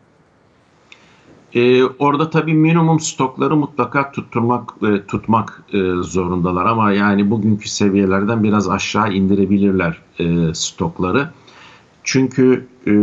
Ee, 1.53 1.83
orada 1.83 2.29
tabii 2.29 2.53
minimum 2.53 2.99
stokları 2.99 3.55
mutlaka 3.55 4.11
tutturmak 4.11 4.73
e, 4.83 5.05
tutmak 5.07 5.63
e, 5.73 5.77
zorundalar 6.01 6.65
ama 6.65 6.91
yani 6.91 7.31
bugünkü 7.31 7.69
seviyelerden 7.69 8.43
biraz 8.43 8.69
aşağı 8.69 9.13
indirebilirler 9.13 10.01
e, 10.19 10.53
stokları. 10.53 11.29
Çünkü 12.03 12.67
e, 12.87 12.93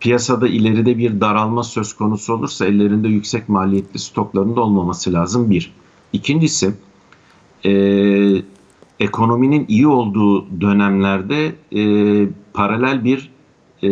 piyasada 0.00 0.48
ileride 0.48 0.98
bir 0.98 1.20
daralma 1.20 1.62
söz 1.62 1.92
konusu 1.92 2.34
olursa 2.34 2.66
ellerinde 2.66 3.08
yüksek 3.08 3.48
maliyetli 3.48 3.98
stoklarında 3.98 4.60
olmaması 4.60 5.12
lazım 5.12 5.50
bir. 5.50 5.72
İkincisi 6.12 6.74
e, 7.66 7.72
ekonominin 9.00 9.64
iyi 9.68 9.86
olduğu 9.86 10.60
dönemlerde 10.60 11.54
e, 11.76 11.82
paralel 12.54 13.04
bir 13.04 13.30
e, 13.82 13.88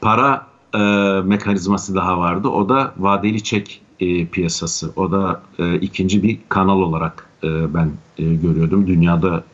para 0.00 0.46
e, 0.74 0.78
mekanizması 1.24 1.94
daha 1.94 2.18
vardı. 2.18 2.48
O 2.48 2.68
da 2.68 2.94
vadeli 2.98 3.42
çek 3.42 3.80
e, 4.00 4.26
piyasası. 4.26 4.92
O 4.96 5.12
da 5.12 5.42
e, 5.58 5.74
ikinci 5.76 6.22
bir 6.22 6.38
kanal 6.48 6.80
olarak 6.80 7.26
e, 7.44 7.74
ben 7.74 7.92
e, 8.18 8.34
görüyordum. 8.34 8.86
Dünyada 8.86 9.44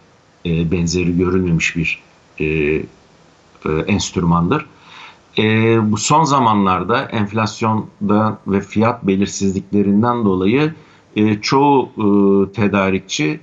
e, 0.46 0.70
benzeri 0.70 1.16
görülmemiş 1.18 1.76
bir 1.76 2.02
e, 2.38 2.44
e, 2.44 2.84
enstrümandır. 3.86 4.66
E, 5.38 5.42
bu 5.92 5.96
son 5.96 6.24
zamanlarda 6.24 7.02
enflasyonda 7.02 8.38
ve 8.46 8.60
fiyat 8.60 9.06
belirsizliklerinden 9.06 10.24
dolayı 10.24 10.74
e, 11.16 11.40
çoğu 11.40 11.90
e, 11.96 12.52
tedarikçi 12.52 13.40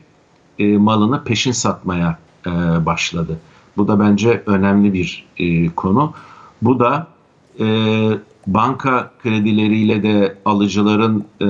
e, 0.59 0.77
malını 0.77 1.23
peşin 1.23 1.51
satmaya 1.51 2.19
e, 2.45 2.49
başladı. 2.85 3.39
Bu 3.77 3.87
da 3.87 3.99
bence 3.99 4.43
önemli 4.45 4.93
bir 4.93 5.25
e, 5.37 5.69
konu. 5.69 6.13
Bu 6.61 6.79
da 6.79 7.07
e, 7.59 7.65
banka 8.47 9.11
kredileriyle 9.23 10.03
de 10.03 10.37
alıcıların 10.45 11.25
e, 11.41 11.49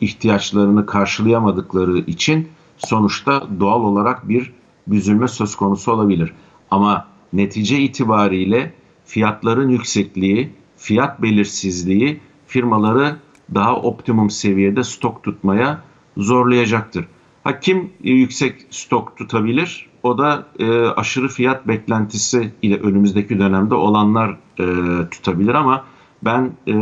ihtiyaçlarını 0.00 0.86
karşılayamadıkları 0.86 1.98
için 1.98 2.48
sonuçta 2.78 3.42
doğal 3.60 3.80
olarak 3.80 4.28
bir 4.28 4.52
büzülme 4.86 5.28
söz 5.28 5.56
konusu 5.56 5.92
olabilir. 5.92 6.32
Ama 6.70 7.06
netice 7.32 7.78
itibariyle 7.78 8.72
fiyatların 9.04 9.68
yüksekliği, 9.68 10.52
fiyat 10.76 11.22
belirsizliği 11.22 12.20
firmaları 12.46 13.16
daha 13.54 13.76
optimum 13.76 14.30
seviyede 14.30 14.84
stok 14.84 15.22
tutmaya 15.22 15.82
zorlayacaktır. 16.16 17.06
Ha 17.44 17.60
kim 17.60 17.92
yüksek 18.02 18.66
stok 18.70 19.16
tutabilir? 19.16 19.89
O 20.02 20.18
da 20.18 20.44
e, 20.58 20.86
aşırı 20.86 21.28
fiyat 21.28 21.68
beklentisi 21.68 22.52
ile 22.62 22.76
önümüzdeki 22.76 23.38
dönemde 23.38 23.74
olanlar 23.74 24.36
e, 24.60 24.64
tutabilir 25.10 25.54
ama 25.54 25.84
ben 26.22 26.50
e, 26.66 26.74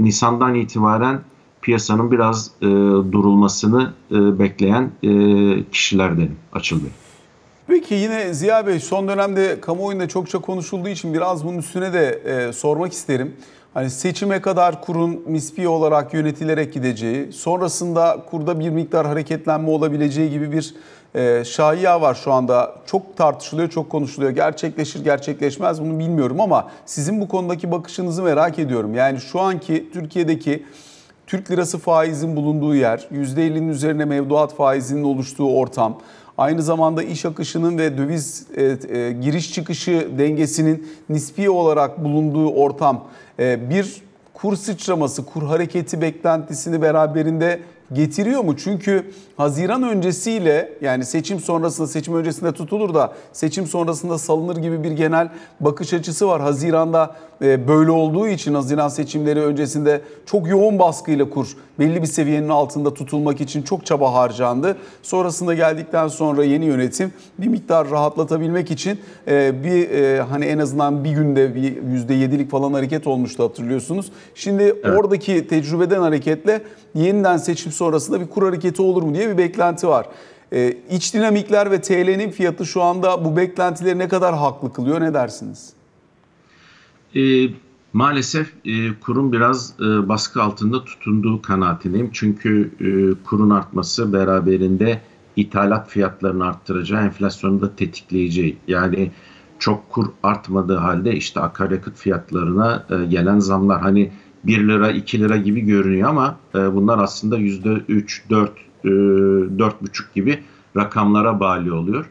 Nisan'dan 0.00 0.54
itibaren 0.54 1.20
piyasanın 1.62 2.10
biraz 2.10 2.50
e, 2.62 2.66
durulmasını 3.12 3.92
e, 4.10 4.38
bekleyen 4.38 4.90
e, 5.02 5.10
kişilerdenim 5.72 6.36
Açıl 6.52 6.76
Bey. 6.76 6.90
Peki 7.66 7.94
yine 7.94 8.34
Ziya 8.34 8.66
Bey 8.66 8.80
son 8.80 9.08
dönemde 9.08 9.60
kamuoyunda 9.60 10.08
çokça 10.08 10.38
konuşulduğu 10.38 10.88
için 10.88 11.14
biraz 11.14 11.44
bunun 11.44 11.58
üstüne 11.58 11.92
de 11.92 12.08
e, 12.24 12.52
sormak 12.52 12.92
isterim. 12.92 13.32
Hani 13.74 13.90
seçime 13.90 14.40
kadar 14.40 14.82
kurun 14.82 15.22
mispi 15.26 15.68
olarak 15.68 16.14
yönetilerek 16.14 16.74
gideceği, 16.74 17.32
sonrasında 17.32 18.24
kurda 18.30 18.60
bir 18.60 18.70
miktar 18.70 19.06
hareketlenme 19.06 19.70
olabileceği 19.70 20.30
gibi 20.30 20.52
bir 20.52 20.74
e, 21.14 21.44
şaiya 21.44 22.00
var 22.00 22.14
şu 22.14 22.32
anda. 22.32 22.74
Çok 22.86 23.16
tartışılıyor, 23.16 23.70
çok 23.70 23.90
konuşuluyor. 23.90 24.32
Gerçekleşir, 24.32 25.04
gerçekleşmez 25.04 25.82
bunu 25.82 25.98
bilmiyorum 25.98 26.40
ama 26.40 26.70
sizin 26.86 27.20
bu 27.20 27.28
konudaki 27.28 27.72
bakışınızı 27.72 28.22
merak 28.22 28.58
ediyorum. 28.58 28.94
Yani 28.94 29.20
şu 29.20 29.40
anki 29.40 29.90
Türkiye'deki 29.92 30.66
Türk 31.26 31.50
lirası 31.50 31.78
faizin 31.78 32.36
bulunduğu 32.36 32.74
yer, 32.74 33.08
%50'nin 33.12 33.68
üzerine 33.68 34.04
mevduat 34.04 34.54
faizinin 34.54 35.04
oluştuğu 35.04 35.56
ortam, 35.56 35.98
aynı 36.38 36.62
zamanda 36.62 37.02
iş 37.02 37.24
akışının 37.24 37.78
ve 37.78 37.98
döviz 37.98 38.46
e, 38.56 38.64
e, 38.64 39.12
giriş 39.12 39.52
çıkışı 39.52 40.08
dengesinin 40.18 40.88
nispi 41.08 41.50
olarak 41.50 42.04
bulunduğu 42.04 42.50
ortam 42.50 43.04
e, 43.38 43.70
bir 43.70 44.02
kur 44.34 44.56
sıçraması, 44.56 45.24
kur 45.24 45.42
hareketi 45.42 46.00
beklentisini 46.00 46.82
beraberinde 46.82 47.60
getiriyor 47.92 48.44
mu? 48.44 48.56
Çünkü 48.56 49.10
Haziran 49.36 49.82
öncesiyle 49.82 50.72
yani 50.80 51.04
seçim 51.04 51.40
sonrasında 51.40 51.86
seçim 51.86 52.14
öncesinde 52.14 52.52
tutulur 52.52 52.94
da 52.94 53.12
seçim 53.32 53.66
sonrasında 53.66 54.18
salınır 54.18 54.56
gibi 54.56 54.84
bir 54.84 54.90
genel 54.90 55.28
bakış 55.60 55.94
açısı 55.94 56.28
var. 56.28 56.40
Haziran'da 56.42 57.16
e, 57.42 57.68
böyle 57.68 57.90
olduğu 57.90 58.28
için 58.28 58.54
Haziran 58.54 58.88
seçimleri 58.88 59.40
öncesinde 59.40 60.00
çok 60.26 60.48
yoğun 60.48 60.78
baskıyla 60.78 61.30
kur 61.30 61.56
belli 61.78 62.02
bir 62.02 62.06
seviyenin 62.06 62.48
altında 62.48 62.94
tutulmak 62.94 63.40
için 63.40 63.62
çok 63.62 63.86
çaba 63.86 64.14
harcandı. 64.14 64.76
Sonrasında 65.02 65.54
geldikten 65.54 66.08
sonra 66.08 66.44
yeni 66.44 66.64
yönetim 66.64 67.12
bir 67.38 67.48
miktar 67.48 67.90
rahatlatabilmek 67.90 68.70
için 68.70 69.00
e, 69.28 69.64
bir 69.64 69.90
e, 69.90 70.22
hani 70.22 70.44
en 70.44 70.58
azından 70.58 71.04
bir 71.04 71.10
günde 71.10 71.54
bir 71.54 71.76
%7'lik 72.08 72.50
falan 72.50 72.72
hareket 72.72 73.06
olmuştu 73.06 73.44
hatırlıyorsunuz. 73.44 74.12
Şimdi 74.34 74.62
Evet. 74.62 74.98
oradaki 74.98 75.48
tecrübeden 75.48 76.00
hareketle 76.00 76.62
yeniden 76.94 77.36
seçim 77.36 77.72
sonrasında 77.74 78.20
bir 78.20 78.26
kur 78.26 78.42
hareketi 78.42 78.82
olur 78.82 79.02
mu 79.02 79.14
diye 79.14 79.28
bir 79.28 79.38
beklenti 79.38 79.88
var. 79.88 80.06
Ee, 80.52 80.76
iç 80.90 81.14
dinamikler 81.14 81.70
ve 81.70 81.80
TL'nin 81.80 82.30
fiyatı 82.30 82.66
şu 82.66 82.82
anda 82.82 83.24
bu 83.24 83.36
beklentileri 83.36 83.98
ne 83.98 84.08
kadar 84.08 84.34
haklı 84.34 84.72
kılıyor 84.72 85.00
ne 85.00 85.14
dersiniz? 85.14 85.72
E, 87.16 87.48
maalesef 87.92 88.52
e, 88.64 89.00
kurun 89.00 89.32
biraz 89.32 89.74
e, 89.80 90.08
baskı 90.08 90.42
altında 90.42 90.84
tutunduğu 90.84 91.42
kanaatindeyim. 91.42 92.10
Çünkü 92.12 92.70
e, 92.80 93.24
kurun 93.24 93.50
artması 93.50 94.12
beraberinde 94.12 95.00
ithalat 95.36 95.88
fiyatlarını 95.88 96.46
arttıracağı, 96.46 97.04
enflasyonu 97.04 97.60
da 97.60 97.76
tetikleyeceği. 97.76 98.56
Yani 98.68 99.10
çok 99.58 99.90
kur 99.90 100.06
artmadığı 100.22 100.76
halde 100.76 101.16
işte 101.16 101.40
akaryakıt 101.40 101.96
fiyatlarına 101.96 102.86
e, 102.90 103.06
gelen 103.06 103.38
zamlar 103.38 103.80
hani 103.80 104.12
1 104.46 104.68
lira 104.68 104.90
2 104.90 105.20
lira 105.20 105.36
gibi 105.36 105.60
görünüyor 105.60 106.08
ama 106.08 106.36
e, 106.54 106.74
bunlar 106.74 106.98
aslında 106.98 107.38
%3, 107.38 108.30
4, 108.30 108.50
e, 108.84 108.88
4,5 108.88 110.14
gibi 110.14 110.42
rakamlara 110.76 111.40
bağlı 111.40 111.74
oluyor. 111.74 112.10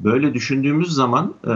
Böyle 0.00 0.34
düşündüğümüz 0.34 0.92
zaman 0.92 1.34
e, 1.44 1.48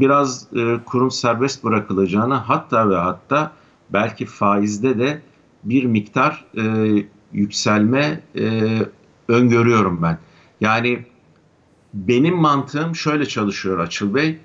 biraz 0.00 0.46
e, 0.56 0.76
kurun 0.84 1.08
serbest 1.08 1.64
bırakılacağını 1.64 2.34
hatta 2.34 2.90
ve 2.90 2.96
hatta 2.96 3.52
belki 3.90 4.26
faizde 4.26 4.98
de 4.98 5.22
bir 5.64 5.84
miktar 5.84 6.44
e, 6.56 6.62
yükselme 7.32 8.20
e, 8.38 8.78
öngörüyorum 9.28 10.02
ben. 10.02 10.18
Yani 10.60 11.04
benim 11.94 12.36
mantığım 12.36 12.96
şöyle 12.96 13.26
çalışıyor 13.26 13.78
Açıl 13.78 14.14
Bey. 14.14 14.38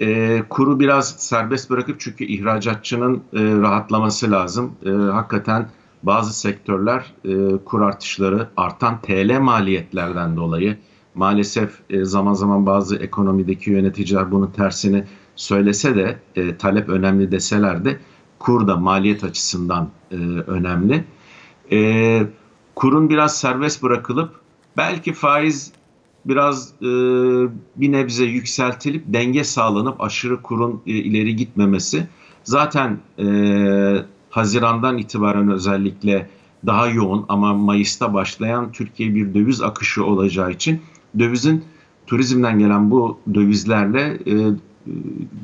E, 0.00 0.42
kuru 0.48 0.80
biraz 0.80 1.10
serbest 1.10 1.70
bırakıp 1.70 2.00
çünkü 2.00 2.24
ihracatçının 2.24 3.16
e, 3.16 3.20
rahatlaması 3.32 4.30
lazım. 4.30 4.72
E, 4.86 4.90
hakikaten 4.90 5.68
bazı 6.02 6.40
sektörler 6.40 7.14
e, 7.24 7.64
kur 7.64 7.80
artışları 7.82 8.48
artan 8.56 9.00
TL 9.00 9.38
maliyetlerden 9.40 10.36
dolayı 10.36 10.78
maalesef 11.14 11.70
e, 11.90 12.04
zaman 12.04 12.32
zaman 12.32 12.66
bazı 12.66 12.96
ekonomideki 12.96 13.70
yöneticiler 13.70 14.30
bunun 14.30 14.46
tersini 14.46 15.04
söylese 15.36 15.96
de 15.96 16.18
e, 16.36 16.56
talep 16.56 16.88
önemli 16.88 17.32
deseler 17.32 17.84
de 17.84 17.98
kur 18.38 18.66
da 18.66 18.76
maliyet 18.76 19.24
açısından 19.24 19.88
e, 20.10 20.16
önemli. 20.46 21.04
E, 21.72 22.22
kurun 22.74 23.10
biraz 23.10 23.40
serbest 23.40 23.82
bırakılıp 23.82 24.40
belki 24.76 25.12
faiz 25.12 25.72
biraz 26.26 26.72
e, 26.82 26.86
bir 27.76 27.92
nebze 27.92 28.24
yükseltilip 28.24 29.04
denge 29.06 29.44
sağlanıp 29.44 30.00
aşırı 30.00 30.42
kurun 30.42 30.82
e, 30.86 30.90
ileri 30.90 31.36
gitmemesi 31.36 32.08
zaten 32.44 32.98
e, 33.18 33.26
Haziran'dan 34.30 34.98
itibaren 34.98 35.50
özellikle 35.50 36.28
daha 36.66 36.88
yoğun 36.88 37.24
ama 37.28 37.54
Mayıs'ta 37.54 38.14
başlayan 38.14 38.72
Türkiye 38.72 39.14
bir 39.14 39.34
döviz 39.34 39.62
akışı 39.62 40.04
olacağı 40.04 40.50
için 40.50 40.80
dövizin 41.18 41.64
turizmden 42.06 42.58
gelen 42.58 42.90
bu 42.90 43.18
dövizlerle 43.34 44.18
e, 44.26 44.34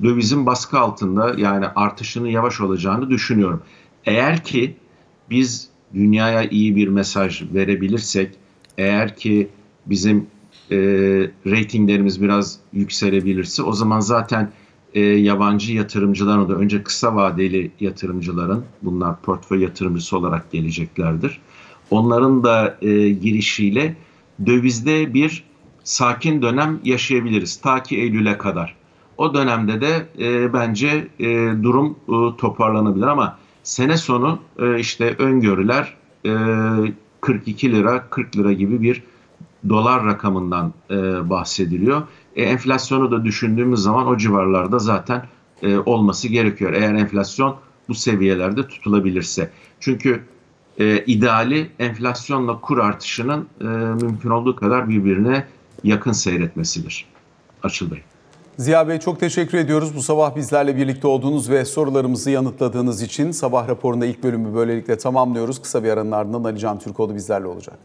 dövizin 0.03 0.47
baskı 0.47 0.79
altında 0.79 1.35
yani 1.39 1.67
artışının 1.67 2.29
yavaş 2.29 2.61
olacağını 2.61 3.11
düşünüyorum. 3.11 3.63
Eğer 4.05 4.45
ki 4.45 4.77
biz 5.31 5.69
dünyaya 5.95 6.45
iyi 6.45 6.77
bir 6.77 6.89
mesaj 6.89 7.43
verebilirsek, 7.55 8.35
eğer 8.79 9.17
ki 9.17 9.49
bizim 9.87 10.27
e, 10.71 10.77
reytinglerimiz 11.47 12.23
biraz 12.23 12.59
yükselebilirse 12.73 13.63
o 13.63 13.73
zaman 13.73 14.01
zaten 14.01 14.53
e, 14.95 15.01
yabancı 15.01 15.73
yatırımcıların 15.73 16.49
da 16.49 16.55
önce 16.55 16.83
kısa 16.83 17.17
vadeli 17.17 17.71
yatırımcıların 17.81 18.65
bunlar 18.83 19.21
portföy 19.21 19.63
yatırımcısı 19.63 20.19
olarak 20.19 20.53
geleceklerdir. 20.53 21.41
Onların 21.91 22.45
da 22.45 22.79
e, 22.83 23.11
girişiyle 23.11 23.97
dövizde 24.47 25.15
bir 25.15 25.45
sakin 25.85 26.43
dönem 26.43 26.81
yaşayabiliriz 26.85 27.57
ta 27.57 27.83
ki 27.83 27.97
Eylül'e 27.97 28.39
kadar. 28.39 28.77
O 29.19 29.35
dönemde 29.35 29.81
de 29.81 30.07
e, 30.19 30.53
bence 30.53 31.09
e, 31.19 31.25
durum 31.63 31.97
e, 32.09 32.37
toparlanabilir 32.37 33.07
ama 33.07 33.39
sene 33.63 33.97
sonu 33.97 34.39
e, 34.59 34.79
işte 34.79 35.15
öngörüler 35.19 35.95
e, 36.27 36.33
42 37.21 37.73
lira 37.73 38.11
40 38.11 38.37
lira 38.37 38.53
gibi 38.53 38.83
bir 38.83 39.03
dolar 39.69 40.05
rakamından 40.05 40.73
e, 40.91 40.95
bahsediliyor. 41.31 42.03
E, 42.37 42.43
enflasyonu 42.43 43.11
da 43.11 43.25
düşündüğümüz 43.25 43.81
zaman 43.81 44.07
o 44.07 44.17
civarlarda 44.17 44.79
zaten 44.79 45.23
e, 45.63 45.79
olması 45.79 46.29
gerekiyor. 46.29 46.73
Eğer 46.73 46.95
enflasyon 46.95 47.57
bu 47.89 47.95
seviyelerde 47.95 48.69
tutulabilirse. 48.69 49.51
Çünkü 49.81 50.23
e, 50.79 51.05
ideali 51.05 51.71
enflasyonla 51.79 52.61
kur 52.61 52.79
artışının 52.79 53.49
e, 53.61 53.65
mümkün 54.05 54.31
olduğu 54.31 54.57
kadar 54.57 54.89
birbirine 54.89 55.47
yakın 55.85 56.13
seyretmesidir. 56.13 57.07
Açıl 57.63 57.91
Bey. 57.91 58.03
Ziya 58.59 58.89
Bey 58.89 58.99
çok 58.99 59.21
teşekkür 59.21 59.59
ediyoruz 59.59 59.97
bu 59.97 60.03
sabah 60.03 60.37
bizlerle 60.37 60.77
birlikte 60.77 61.07
olduğunuz 61.07 61.51
ve 61.51 61.65
sorularımızı 61.65 62.31
yanıtladığınız 62.31 63.03
için. 63.03 63.31
Sabah 63.31 63.69
raporunda 63.69 64.07
ilk 64.07 64.23
bölümü 64.23 64.55
böylelikle 64.55 64.99
tamamlıyoruz. 64.99 65.63
Kısa 65.63 65.85
bir 65.85 65.91
aranın 65.91 66.13
ardından 66.13 66.45
Ali 66.45 66.59
Can 66.59 66.79
Türkoğlu 66.79 67.15
bizlerle 67.15 67.47
olacak. 67.47 67.79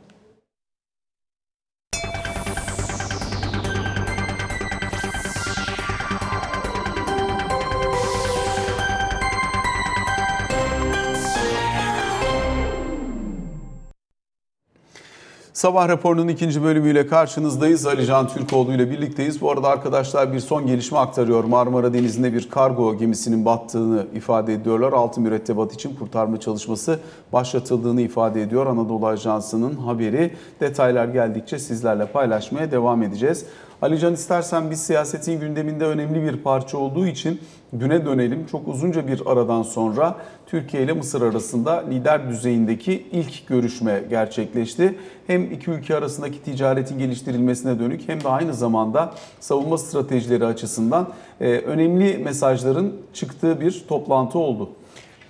Sabah 15.61 15.89
raporunun 15.89 16.27
ikinci 16.27 16.63
bölümüyle 16.63 17.07
karşınızdayız. 17.07 17.85
Ali 17.85 18.05
Can 18.05 18.27
Türkoğlu 18.27 18.73
ile 18.73 18.89
birlikteyiz. 18.89 19.41
Bu 19.41 19.51
arada 19.51 19.67
arkadaşlar 19.67 20.33
bir 20.33 20.39
son 20.39 20.67
gelişme 20.67 20.97
aktarıyor. 20.97 21.43
Marmara 21.43 21.93
Denizi'nde 21.93 22.33
bir 22.33 22.49
kargo 22.49 22.97
gemisinin 22.97 23.45
battığını 23.45 24.07
ifade 24.15 24.53
ediyorlar. 24.53 24.93
Altı 24.93 25.21
mürettebat 25.21 25.73
için 25.73 25.95
kurtarma 25.95 26.39
çalışması 26.39 26.99
başlatıldığını 27.33 28.01
ifade 28.01 28.41
ediyor. 28.41 28.65
Anadolu 28.65 29.07
Ajansı'nın 29.07 29.75
haberi. 29.75 30.35
Detaylar 30.59 31.05
geldikçe 31.05 31.59
sizlerle 31.59 32.05
paylaşmaya 32.05 32.71
devam 32.71 33.03
edeceğiz. 33.03 33.45
Alican 33.81 34.13
istersen 34.13 34.71
biz 34.71 34.83
siyasetin 34.83 35.39
gündeminde 35.39 35.85
önemli 35.85 36.23
bir 36.23 36.37
parça 36.37 36.77
olduğu 36.77 37.07
için 37.07 37.41
düne 37.79 38.05
dönelim. 38.05 38.45
Çok 38.45 38.67
uzunca 38.67 39.07
bir 39.07 39.21
aradan 39.25 39.63
sonra 39.63 40.15
Türkiye 40.45 40.83
ile 40.83 40.93
Mısır 40.93 41.21
arasında 41.21 41.85
lider 41.89 42.29
düzeyindeki 42.29 43.05
ilk 43.11 43.47
görüşme 43.47 44.03
gerçekleşti. 44.09 44.95
Hem 45.27 45.51
iki 45.51 45.71
ülke 45.71 45.95
arasındaki 45.95 46.43
ticaretin 46.43 46.99
geliştirilmesine 46.99 47.79
dönük 47.79 48.09
hem 48.09 48.23
de 48.23 48.29
aynı 48.29 48.53
zamanda 48.53 49.13
savunma 49.39 49.77
stratejileri 49.77 50.45
açısından 50.45 51.07
e, 51.41 51.45
önemli 51.49 52.17
mesajların 52.17 52.95
çıktığı 53.13 53.61
bir 53.61 53.85
toplantı 53.87 54.39
oldu. 54.39 54.69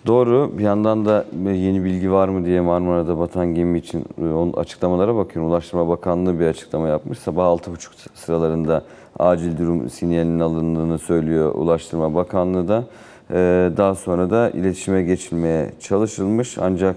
Doğru. 0.08 0.52
Bir 0.58 0.64
yandan 0.64 1.06
da 1.06 1.26
yeni 1.46 1.84
bilgi 1.84 2.12
var 2.12 2.28
mı 2.28 2.46
diye 2.46 2.62
Marmara'da 2.62 3.20
batan 3.20 3.56
gemi 3.56 3.78
için 3.80 4.06
e, 4.22 4.26
onun 4.26 4.54
açıklamalara 4.54 5.16
bakıyorum. 5.16 5.52
Ulaştırma 5.52 5.88
Bakanlığı 5.88 6.40
bir 6.40 6.46
açıklama 6.48 6.88
yapmış. 6.88 7.20
Sabah 7.20 7.46
6.30 7.46 7.88
sıralarında 8.14 8.84
acil 9.20 9.58
durum 9.58 9.90
sinyalinin 9.90 10.40
alındığını 10.40 11.00
söylüyor 11.00 11.56
Ulaştırma 11.56 12.16
Bakanlığı 12.16 12.68
da. 12.68 12.84
Ee, 13.32 13.72
Daha 13.78 13.96
sonra 13.96 14.30
da 14.30 14.50
iletişime 14.50 15.04
geçilmeye 15.04 15.72
çalışılmış. 15.80 16.58
Ancak 16.58 16.96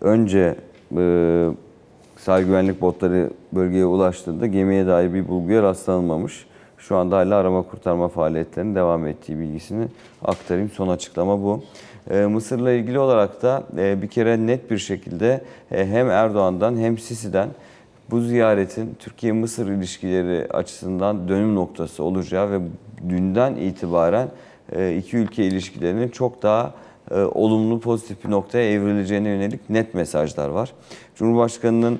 önce 0.00 0.56
e, 0.96 1.46
sahil 2.16 2.46
güvenlik 2.46 2.80
botları 2.80 3.30
bölgeye 3.52 3.84
ulaştığında 3.86 4.46
gemiye 4.46 4.86
dair 4.86 5.14
bir 5.14 5.28
bulguya 5.28 5.62
rastlanılmamış. 5.62 6.46
Şu 6.78 6.96
anda 6.96 7.16
hala 7.16 7.36
arama 7.36 7.62
kurtarma 7.62 8.08
faaliyetlerinin 8.08 8.74
devam 8.74 9.06
ettiği 9.06 9.38
bilgisini 9.38 9.84
aktarayım. 10.24 10.70
Son 10.70 10.88
açıklama 10.88 11.42
bu. 11.42 11.62
Ee, 12.10 12.26
Mısır'la 12.26 12.72
ilgili 12.72 12.98
olarak 12.98 13.42
da 13.42 13.62
e, 13.78 14.02
bir 14.02 14.08
kere 14.08 14.46
net 14.46 14.70
bir 14.70 14.78
şekilde 14.78 15.44
e, 15.72 15.86
hem 15.86 16.10
Erdoğan'dan 16.10 16.76
hem 16.76 16.98
Sisi'den 16.98 17.48
bu 18.10 18.20
ziyaretin 18.20 18.96
Türkiye-Mısır 18.98 19.68
ilişkileri 19.68 20.46
açısından 20.52 21.28
dönüm 21.28 21.54
noktası 21.54 22.04
olacağı 22.04 22.50
ve 22.50 22.60
dünden 23.08 23.56
itibaren 23.56 24.28
e, 24.72 24.96
iki 24.96 25.16
ülke 25.16 25.44
ilişkilerinin 25.44 26.08
çok 26.08 26.42
daha 26.42 26.74
olumlu 27.34 27.80
pozitif 27.80 28.24
bir 28.24 28.30
noktaya 28.30 28.72
evrileceğine 28.72 29.28
yönelik 29.28 29.70
net 29.70 29.94
mesajlar 29.94 30.48
var. 30.48 30.72
Cumhurbaşkanının 31.14 31.98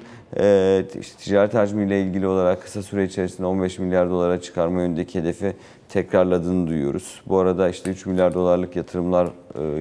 ticaret 1.19 1.55
hacmiyle 1.55 2.03
ilgili 2.03 2.27
olarak 2.27 2.63
kısa 2.63 2.83
süre 2.83 3.05
içerisinde 3.05 3.47
15 3.47 3.79
milyar 3.79 4.11
dolara 4.11 4.41
çıkarma 4.41 4.83
yönündeki 4.83 5.21
hedefi 5.21 5.55
tekrarladığını 5.89 6.69
duyuyoruz. 6.69 7.21
Bu 7.27 7.39
arada 7.39 7.69
işte 7.69 7.91
3 7.91 8.07
milyar 8.07 8.35
dolarlık 8.35 8.77
yatırımlar, 8.77 9.29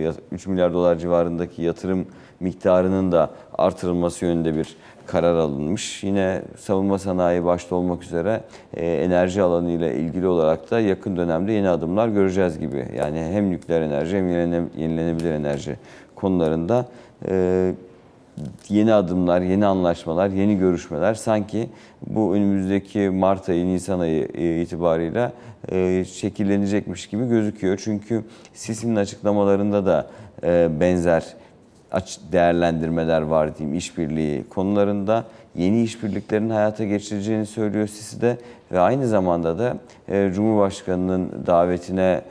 e, 0.06 0.12
3 0.32 0.48
milyar 0.48 0.74
dolar 0.74 0.96
civarındaki 0.96 1.62
yatırım 1.62 2.06
miktarının 2.40 3.12
da 3.12 3.30
artırılması 3.58 4.26
yönünde 4.26 4.56
bir 4.56 4.76
karar 5.08 5.36
alınmış. 5.36 6.04
Yine 6.04 6.42
savunma 6.58 7.00
sanayi 7.00 7.46
başta 7.46 7.76
olmak 7.76 8.04
üzere 8.04 8.42
e, 8.74 8.86
enerji 8.86 9.42
alanı 9.42 9.72
ile 9.72 9.96
ilgili 9.96 10.28
olarak 10.28 10.72
da 10.72 10.80
yakın 10.80 11.18
dönemde 11.18 11.52
yeni 11.52 11.70
adımlar 11.70 12.08
göreceğiz 12.08 12.60
gibi. 12.60 12.86
Yani 12.98 13.20
hem 13.20 13.52
nükleer 13.52 13.82
enerji 13.82 14.18
hem 14.18 14.30
yenilene- 14.30 14.68
yenilenebilir 14.78 15.32
enerji 15.32 15.76
konularında 16.16 16.86
e, 17.30 17.74
yeni 18.70 18.94
adımlar, 18.94 19.42
yeni 19.42 19.66
anlaşmalar, 19.66 20.30
yeni 20.30 20.58
görüşmeler 20.58 21.14
sanki 21.14 21.70
bu 22.08 22.36
önümüzdeki 22.36 23.00
Mart 23.00 23.50
ayı, 23.50 23.66
Nisan 23.66 24.00
ayı 24.00 24.28
e, 24.34 24.62
itibarıyla 24.62 25.32
e, 25.72 26.06
şekillenecekmiş 26.06 27.08
gibi 27.08 27.28
gözüküyor. 27.28 27.82
Çünkü 27.84 28.24
Sisi'nin 28.54 28.96
açıklamalarında 28.96 29.86
da 29.86 30.08
e, 30.44 30.70
benzer 30.80 31.24
değerlendirmeler 32.32 33.22
var 33.22 33.58
diyeyim 33.58 33.78
işbirliği 33.78 34.44
konularında 34.50 35.24
yeni 35.56 35.84
işbirliklerin 35.84 36.50
hayata 36.50 36.86
geçireceğini 36.86 37.46
söylüyor 37.46 37.88
Sisi 37.88 38.22
de 38.22 38.38
ve 38.72 38.80
aynı 38.80 39.08
zamanda 39.08 39.60
da 39.60 39.78
Cumhurbaşkanı'nın 40.34 41.32
davetine 41.46 42.22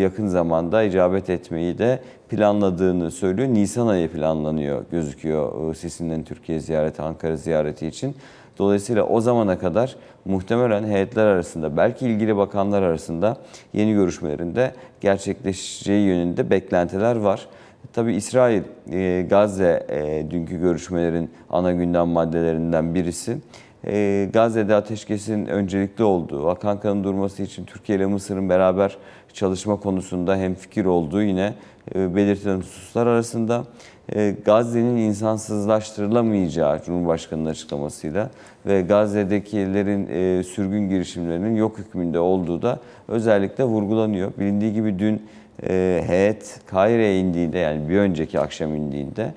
yakın 0.00 0.26
zamanda 0.26 0.82
icabet 0.82 1.30
etmeyi 1.30 1.78
de 1.78 2.00
planladığını 2.28 3.10
söylüyor. 3.10 3.48
Nisan 3.48 3.86
ayı 3.86 4.08
planlanıyor 4.08 4.84
gözüküyor 4.90 5.70
e, 5.70 5.74
Sisi'nin 5.74 6.22
Türkiye 6.22 6.60
ziyareti, 6.60 7.02
Ankara 7.02 7.36
ziyareti 7.36 7.86
için. 7.86 8.16
Dolayısıyla 8.58 9.02
o 9.02 9.20
zamana 9.20 9.58
kadar 9.58 9.96
muhtemelen 10.24 10.84
heyetler 10.84 11.26
arasında, 11.26 11.76
belki 11.76 12.06
ilgili 12.06 12.36
bakanlar 12.36 12.82
arasında 12.82 13.36
yeni 13.72 13.92
görüşmelerinde 13.92 14.72
gerçekleşeceği 15.00 16.06
yönünde 16.06 16.50
beklentiler 16.50 17.16
var. 17.16 17.46
Tabii 17.92 18.14
İsrail, 18.14 18.62
e, 18.92 19.26
Gazze 19.30 19.86
e, 19.88 20.30
dünkü 20.30 20.60
görüşmelerin 20.60 21.30
ana 21.50 21.72
gündem 21.72 22.08
maddelerinden 22.08 22.94
birisi. 22.94 23.38
E, 23.86 24.28
Gazze'de 24.32 24.74
ateşkesin 24.74 25.46
öncelikli 25.46 26.04
olduğu, 26.04 26.44
Vakan 26.44 26.80
kanın 26.80 27.04
durması 27.04 27.42
için 27.42 27.64
Türkiye 27.64 27.98
ile 27.98 28.06
Mısır'ın 28.06 28.48
beraber 28.48 28.96
çalışma 29.32 29.76
konusunda 29.76 30.36
hem 30.36 30.54
fikir 30.54 30.84
olduğu 30.84 31.22
yine 31.22 31.54
e, 31.94 32.16
belirtilen 32.16 32.56
hususlar 32.56 33.06
arasında. 33.06 33.64
E, 34.14 34.34
Gazze'nin 34.44 34.96
insansızlaştırılamayacağı 34.96 36.82
Cumhurbaşkanı'nın 36.82 37.50
açıklamasıyla 37.50 38.30
ve 38.66 38.82
Gazze'dekilerin 38.82 40.08
e, 40.10 40.42
sürgün 40.42 40.88
girişimlerinin 40.88 41.56
yok 41.56 41.78
hükmünde 41.78 42.18
olduğu 42.18 42.62
da 42.62 42.78
özellikle 43.08 43.64
vurgulanıyor. 43.64 44.32
Bilindiği 44.38 44.72
gibi 44.72 44.98
dün 44.98 45.22
heyet 46.06 46.60
Kahire'ye 46.66 47.20
indiğinde 47.20 47.58
yani 47.58 47.88
bir 47.88 47.98
önceki 47.98 48.40
akşam 48.40 48.74
indiğinde 48.74 49.34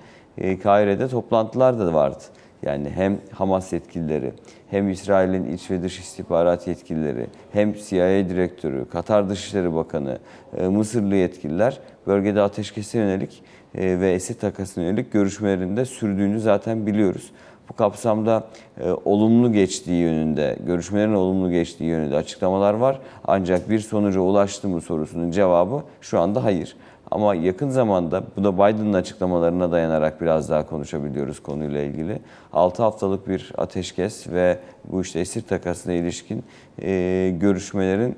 Kahire'de 0.63 1.07
toplantılar 1.07 1.79
da 1.79 1.93
vardı. 1.93 2.23
Yani 2.63 2.89
hem 2.89 3.17
Hamas 3.31 3.73
yetkilileri, 3.73 4.33
hem 4.69 4.89
İsrail'in 4.89 5.53
iç 5.53 5.71
ve 5.71 5.83
dış 5.83 5.99
istihbarat 5.99 6.67
yetkilileri, 6.67 7.27
hem 7.53 7.73
CIA 7.73 8.29
direktörü, 8.29 8.89
Katar 8.89 9.29
Dışişleri 9.29 9.75
Bakanı, 9.75 10.17
e, 10.57 10.67
Mısırlı 10.67 11.15
yetkililer 11.15 11.79
bölgede 12.07 12.41
ateşkese 12.41 12.97
yönelik 12.97 13.43
e, 13.75 13.99
ve 13.99 14.11
esir 14.11 14.33
takasına 14.33 14.83
yönelik 14.83 15.11
görüşmelerinde 15.11 15.85
sürdüğünü 15.85 16.39
zaten 16.39 16.85
biliyoruz. 16.87 17.31
Bu 17.69 17.75
kapsamda 17.75 18.47
e, 18.79 18.91
olumlu 19.05 19.53
geçtiği 19.53 20.01
yönünde, 20.01 20.57
görüşmelerin 20.65 21.13
olumlu 21.13 21.51
geçtiği 21.51 21.83
yönünde 21.83 22.15
açıklamalar 22.15 22.73
var. 22.73 22.99
Ancak 23.25 23.69
bir 23.69 23.79
sonuca 23.79 24.19
ulaştı 24.19 24.67
mı 24.67 24.81
sorusunun 24.81 25.31
cevabı 25.31 25.83
şu 26.01 26.19
anda 26.19 26.43
hayır. 26.43 26.75
Ama 27.11 27.35
yakın 27.35 27.69
zamanda 27.69 28.23
bu 28.37 28.43
da 28.43 28.53
Biden'ın 28.55 28.93
açıklamalarına 28.93 29.71
dayanarak 29.71 30.21
biraz 30.21 30.49
daha 30.49 30.65
konuşabiliyoruz 30.65 31.39
konuyla 31.39 31.81
ilgili. 31.81 32.19
6 32.53 32.83
haftalık 32.83 33.27
bir 33.27 33.51
ateşkes 33.57 34.27
ve 34.29 34.59
bu 34.85 35.01
işte 35.01 35.19
esir 35.19 35.41
takasına 35.41 35.93
ilişkin 35.93 36.43
e, 36.81 37.33
görüşmelerin 37.39 38.15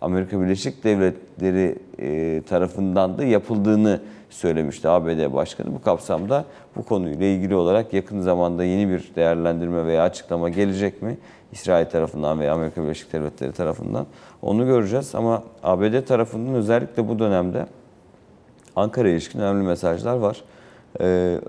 Amerika 0.00 0.40
Birleşik 0.40 0.84
Devletleri 0.84 1.78
e, 1.98 2.42
tarafından 2.42 3.18
da 3.18 3.24
yapıldığını 3.24 4.00
söylemişti 4.30 4.88
ABD 4.88 5.32
Başkanı. 5.34 5.74
Bu 5.74 5.82
kapsamda 5.82 6.44
bu 6.76 6.82
konuyla 6.82 7.26
ilgili 7.26 7.54
olarak 7.54 7.92
yakın 7.92 8.20
zamanda 8.20 8.64
yeni 8.64 8.90
bir 8.90 9.10
değerlendirme 9.16 9.86
veya 9.86 10.02
açıklama 10.02 10.48
gelecek 10.48 11.02
mi? 11.02 11.18
İsrail 11.52 11.86
tarafından 11.86 12.40
veya 12.40 12.54
Amerika 12.54 12.82
Birleşik 12.82 13.12
Devletleri 13.12 13.52
tarafından 13.52 14.06
onu 14.42 14.66
göreceğiz. 14.66 15.14
Ama 15.14 15.42
ABD 15.62 16.00
tarafından 16.00 16.54
özellikle 16.54 17.08
bu 17.08 17.18
dönemde 17.18 17.66
Ankara'ya 18.76 19.14
ilişkin 19.14 19.38
önemli 19.38 19.66
mesajlar 19.66 20.16
var. 20.16 20.44
Ee, 21.00 21.40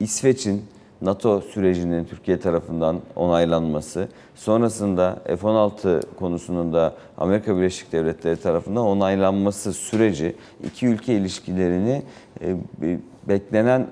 İsveç'in 0.00 0.64
NATO 1.02 1.40
sürecinin 1.40 2.04
Türkiye 2.04 2.40
tarafından 2.40 3.00
onaylanması, 3.16 4.08
sonrasında 4.34 5.18
F-16 5.26 6.02
konusunun 6.18 6.72
da 6.72 6.94
Amerika 7.18 7.56
Birleşik 7.56 7.92
Devletleri 7.92 8.36
tarafından 8.36 8.84
onaylanması 8.84 9.72
süreci 9.72 10.36
iki 10.64 10.86
ülke 10.86 11.14
ilişkilerini 11.14 12.02
e, 12.40 12.56
beklenen 13.28 13.86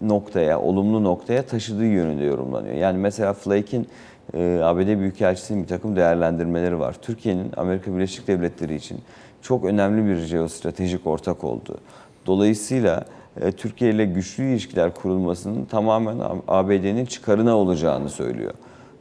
noktaya, 0.00 0.60
olumlu 0.60 1.04
noktaya 1.04 1.42
taşıdığı 1.42 1.86
yönünde 1.86 2.24
yorumlanıyor. 2.24 2.74
Yani 2.74 2.98
mesela 2.98 3.32
Flake'in 3.32 3.88
e, 4.34 4.60
ABD 4.62 4.98
Büyükelçisi'nin 4.98 5.62
bir 5.62 5.68
takım 5.68 5.96
değerlendirmeleri 5.96 6.78
var. 6.78 6.96
Türkiye'nin 7.02 7.52
Amerika 7.56 7.94
Birleşik 7.94 8.28
Devletleri 8.28 8.74
için 8.74 8.98
çok 9.46 9.64
önemli 9.64 10.06
bir 10.06 10.16
jeostratejik 10.16 11.06
ortak 11.06 11.44
olduğu. 11.44 11.78
Dolayısıyla 12.26 13.04
e, 13.40 13.52
Türkiye 13.52 13.90
ile 13.90 14.04
güçlü 14.04 14.44
ilişkiler 14.44 14.94
kurulmasının 14.94 15.64
tamamen 15.64 16.16
ABD'nin 16.48 17.06
çıkarına 17.06 17.56
olacağını 17.56 18.10
söylüyor. 18.10 18.52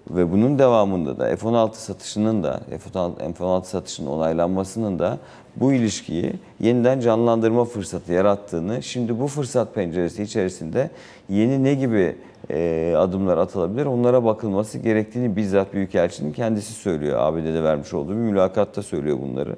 Ve 0.09 0.31
bunun 0.31 0.59
devamında 0.59 1.19
da 1.19 1.35
F-16 1.35 1.73
satışının 1.73 2.43
da 2.43 2.61
F-16 2.79 3.65
satışının 3.65 4.07
onaylanmasının 4.07 4.99
da 4.99 5.17
bu 5.55 5.73
ilişkiyi 5.73 6.33
yeniden 6.59 6.99
canlandırma 6.99 7.65
fırsatı 7.65 8.13
yarattığını, 8.13 8.83
şimdi 8.83 9.19
bu 9.19 9.27
fırsat 9.27 9.75
penceresi 9.75 10.23
içerisinde 10.23 10.89
yeni 11.29 11.63
ne 11.63 11.73
gibi 11.73 12.15
e, 12.51 12.93
adımlar 12.97 13.37
atılabilir 13.37 13.85
onlara 13.85 14.25
bakılması 14.25 14.77
gerektiğini 14.77 15.35
bizzat 15.35 15.73
Büyükelçinin 15.73 16.33
kendisi 16.33 16.73
söylüyor. 16.73 17.19
ABD'de 17.19 17.63
vermiş 17.63 17.93
olduğu 17.93 18.11
bir 18.11 18.15
mülakatta 18.15 18.83
söylüyor 18.83 19.17
bunları. 19.21 19.55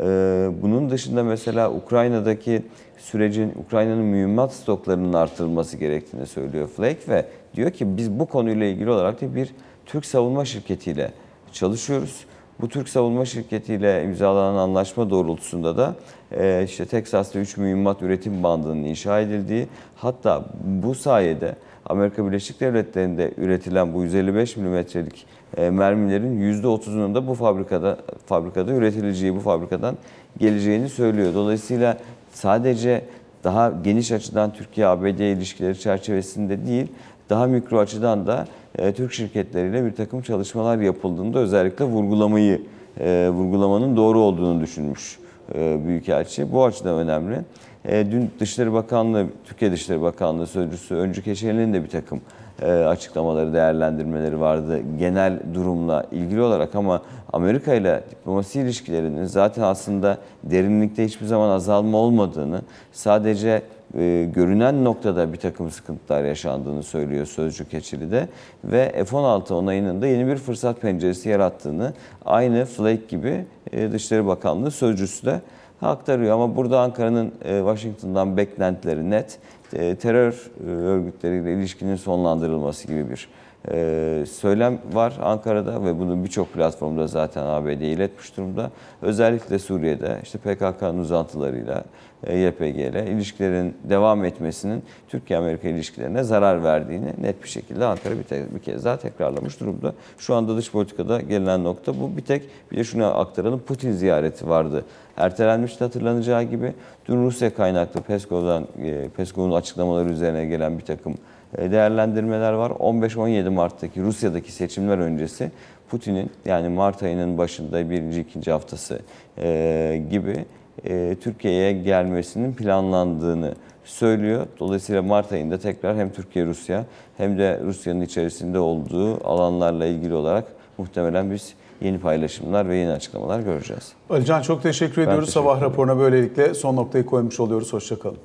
Ee, 0.00 0.50
bunun 0.62 0.90
dışında 0.90 1.24
mesela 1.24 1.72
Ukrayna'daki 1.72 2.62
sürecin, 2.98 3.52
Ukrayna'nın 3.66 4.04
mühimmat 4.04 4.52
stoklarının 4.52 5.12
artırılması 5.12 5.76
gerektiğini 5.76 6.26
söylüyor 6.26 6.68
Flake 6.68 7.00
ve 7.08 7.24
diyor 7.56 7.70
ki 7.70 7.96
biz 7.96 8.10
bu 8.10 8.26
konuyla 8.26 8.66
ilgili 8.66 8.90
olarak 8.90 9.20
da 9.20 9.34
bir 9.34 9.54
Türk 9.86 10.06
savunma 10.06 10.44
şirketiyle 10.44 11.12
çalışıyoruz. 11.52 12.26
Bu 12.60 12.68
Türk 12.68 12.88
savunma 12.88 13.24
şirketiyle 13.24 14.04
imzalanan 14.04 14.58
anlaşma 14.58 15.10
doğrultusunda 15.10 15.76
da 15.76 15.94
e, 16.32 16.64
işte 16.64 16.86
Teksas'ta 16.86 17.38
3 17.38 17.56
mühimmat 17.56 18.02
üretim 18.02 18.42
bandının 18.42 18.84
inşa 18.84 19.20
edildiği 19.20 19.66
hatta 19.96 20.44
bu 20.64 20.94
sayede 20.94 21.56
Amerika 21.88 22.26
Birleşik 22.26 22.60
Devletleri'nde 22.60 23.32
üretilen 23.36 23.94
bu 23.94 24.02
155 24.02 24.56
milimetrelik 24.56 25.26
e, 25.56 25.70
mermilerin 25.70 26.62
%30'unun 26.62 27.14
da 27.14 27.26
bu 27.26 27.34
fabrikada 27.34 27.98
fabrikada 28.26 28.72
üretileceği, 28.72 29.36
bu 29.36 29.40
fabrikadan 29.40 29.96
geleceğini 30.38 30.88
söylüyor. 30.88 31.34
Dolayısıyla 31.34 31.98
sadece 32.32 33.04
daha 33.44 33.72
geniş 33.84 34.12
açıdan 34.12 34.52
Türkiye-ABD 34.52 35.18
ilişkileri 35.18 35.80
çerçevesinde 35.80 36.66
değil, 36.66 36.86
daha 37.30 37.46
mikro 37.46 37.78
açıdan 37.78 38.26
da 38.26 38.46
e, 38.78 38.92
Türk 38.92 39.12
şirketleriyle 39.12 39.84
bir 39.84 39.92
takım 39.92 40.22
çalışmalar 40.22 40.78
yapıldığında 40.78 41.38
özellikle 41.38 41.84
vurgulamayı, 41.84 42.62
e, 43.00 43.28
vurgulamanın 43.32 43.96
doğru 43.96 44.20
olduğunu 44.20 44.60
düşünmüş 44.60 45.18
e, 45.54 45.86
Büyükelçi. 45.86 46.52
Bu 46.52 46.64
açıdan 46.64 46.98
önemli. 46.98 47.40
E, 47.88 48.10
dün 48.10 48.30
Dışişleri 48.40 48.72
Bakanlığı, 48.72 49.26
Türkiye 49.44 49.72
Dışişleri 49.72 50.02
Bakanlığı 50.02 50.46
Sözcüsü 50.46 50.94
Öncü 50.94 51.22
Keşeli'nin 51.22 51.72
de 51.72 51.84
bir 51.84 51.88
takım 51.88 52.20
e, 52.62 52.70
açıklamaları, 52.70 53.52
değerlendirmeleri 53.52 54.40
vardı 54.40 54.80
genel 54.98 55.40
durumla 55.54 56.06
ilgili 56.12 56.42
olarak 56.42 56.74
ama 56.74 57.02
Amerika 57.32 57.74
ile 57.74 58.04
diplomasi 58.10 58.60
ilişkilerinin 58.60 59.24
zaten 59.24 59.62
aslında 59.62 60.18
derinlikte 60.44 61.04
hiçbir 61.04 61.26
zaman 61.26 61.50
azalma 61.50 61.98
olmadığını, 61.98 62.62
sadece 62.92 63.62
e, 63.98 64.28
görünen 64.34 64.84
noktada 64.84 65.32
bir 65.32 65.38
takım 65.38 65.70
sıkıntılar 65.70 66.24
yaşandığını 66.24 66.82
söylüyor 66.82 67.26
Sözcü 67.26 67.68
Keçili'de 67.68 68.28
ve 68.64 69.04
F-16 69.04 69.54
onayının 69.54 70.02
da 70.02 70.06
yeni 70.06 70.26
bir 70.26 70.36
fırsat 70.36 70.80
penceresi 70.80 71.28
yarattığını 71.28 71.92
aynı 72.24 72.64
Flake 72.64 73.02
gibi 73.08 73.44
e, 73.72 73.92
Dışişleri 73.92 74.26
Bakanlığı 74.26 74.70
Sözcüsü 74.70 75.26
de 75.26 75.40
aktarıyor. 75.82 76.34
Ama 76.34 76.56
burada 76.56 76.80
Ankara'nın 76.80 77.32
e, 77.44 77.58
Washington'dan 77.58 78.36
beklentileri 78.36 79.10
net. 79.10 79.38
E, 79.72 79.96
terör 79.96 80.50
e, 80.66 80.70
örgütleriyle 80.70 81.52
ilişkinin 81.52 81.96
sonlandırılması 81.96 82.88
gibi 82.88 83.10
bir 83.10 83.28
e, 83.72 84.24
söylem 84.30 84.78
var 84.92 85.18
Ankara'da 85.22 85.84
ve 85.84 85.98
bunu 85.98 86.24
birçok 86.24 86.52
platformda 86.52 87.06
zaten 87.06 87.42
ABD'ye 87.42 87.92
iletmiş 87.92 88.36
durumda. 88.36 88.70
Özellikle 89.02 89.58
Suriye'de 89.58 90.18
işte 90.22 90.38
PKK'nın 90.38 90.98
uzantılarıyla, 90.98 91.84
e, 92.26 92.38
YPG 92.38 92.76
ile 92.76 93.06
ilişkilerin 93.10 93.76
devam 93.84 94.24
etmesinin 94.24 94.82
Türkiye-Amerika 95.08 95.68
ilişkilerine 95.68 96.22
zarar 96.22 96.64
verdiğini 96.64 97.12
net 97.20 97.42
bir 97.42 97.48
şekilde 97.48 97.84
Ankara 97.84 98.18
bir, 98.18 98.22
te- 98.22 98.54
bir 98.54 98.60
kez 98.60 98.84
daha 98.84 98.96
tekrarlamış 98.96 99.60
durumda. 99.60 99.94
Şu 100.18 100.34
anda 100.34 100.56
dış 100.56 100.72
politikada 100.72 101.20
gelinen 101.20 101.64
nokta 101.64 102.00
bu. 102.00 102.16
Bir 102.16 102.22
tek 102.22 102.42
bir 102.72 102.76
de 102.76 102.84
şunu 102.84 103.18
aktaralım. 103.18 103.60
Putin 103.60 103.92
ziyareti 103.92 104.48
vardı. 104.48 104.84
Ertelenmişti 105.16 105.84
hatırlanacağı 105.84 106.42
gibi. 106.42 106.72
Dün 107.08 107.24
Rusya 107.24 107.54
kaynaklı 107.54 108.00
Peskov'dan, 108.02 108.66
e, 108.84 109.08
Peskov'un 109.16 109.52
açıklamaları 109.52 110.08
üzerine 110.08 110.46
gelen 110.46 110.78
bir 110.78 110.84
takım 110.84 111.14
değerlendirmeler 111.56 112.52
var. 112.52 112.70
15-17 112.70 113.50
Mart'taki 113.50 114.02
Rusya'daki 114.02 114.52
seçimler 114.52 114.98
öncesi 114.98 115.50
Putin'in 115.90 116.30
yani 116.44 116.68
Mart 116.68 117.02
ayının 117.02 117.38
başında 117.38 117.90
birinci 117.90 118.20
ikinci 118.20 118.50
haftası 118.50 118.98
e, 119.38 120.02
gibi 120.10 120.44
e, 120.84 121.16
Türkiye'ye 121.20 121.72
gelmesinin 121.72 122.52
planlandığını 122.52 123.54
söylüyor. 123.84 124.46
Dolayısıyla 124.60 125.02
Mart 125.02 125.32
ayında 125.32 125.58
tekrar 125.58 125.96
hem 125.96 126.12
Türkiye-Rusya 126.12 126.84
hem 127.16 127.38
de 127.38 127.60
Rusya'nın 127.64 128.00
içerisinde 128.00 128.58
olduğu 128.58 129.28
alanlarla 129.28 129.86
ilgili 129.86 130.14
olarak 130.14 130.44
muhtemelen 130.78 131.30
biz 131.30 131.54
yeni 131.80 131.98
paylaşımlar 131.98 132.68
ve 132.68 132.76
yeni 132.76 132.90
açıklamalar 132.90 133.40
göreceğiz. 133.40 133.92
Alican 134.10 134.42
çok 134.42 134.62
teşekkür 134.62 135.02
ediyoruz. 135.02 135.18
teşekkür 135.24 135.32
Sabah 135.32 135.60
raporuna 135.60 135.98
böylelikle 135.98 136.54
son 136.54 136.76
noktayı 136.76 137.06
koymuş 137.06 137.40
oluyoruz. 137.40 137.72
Hoşçakalın. 137.72 138.18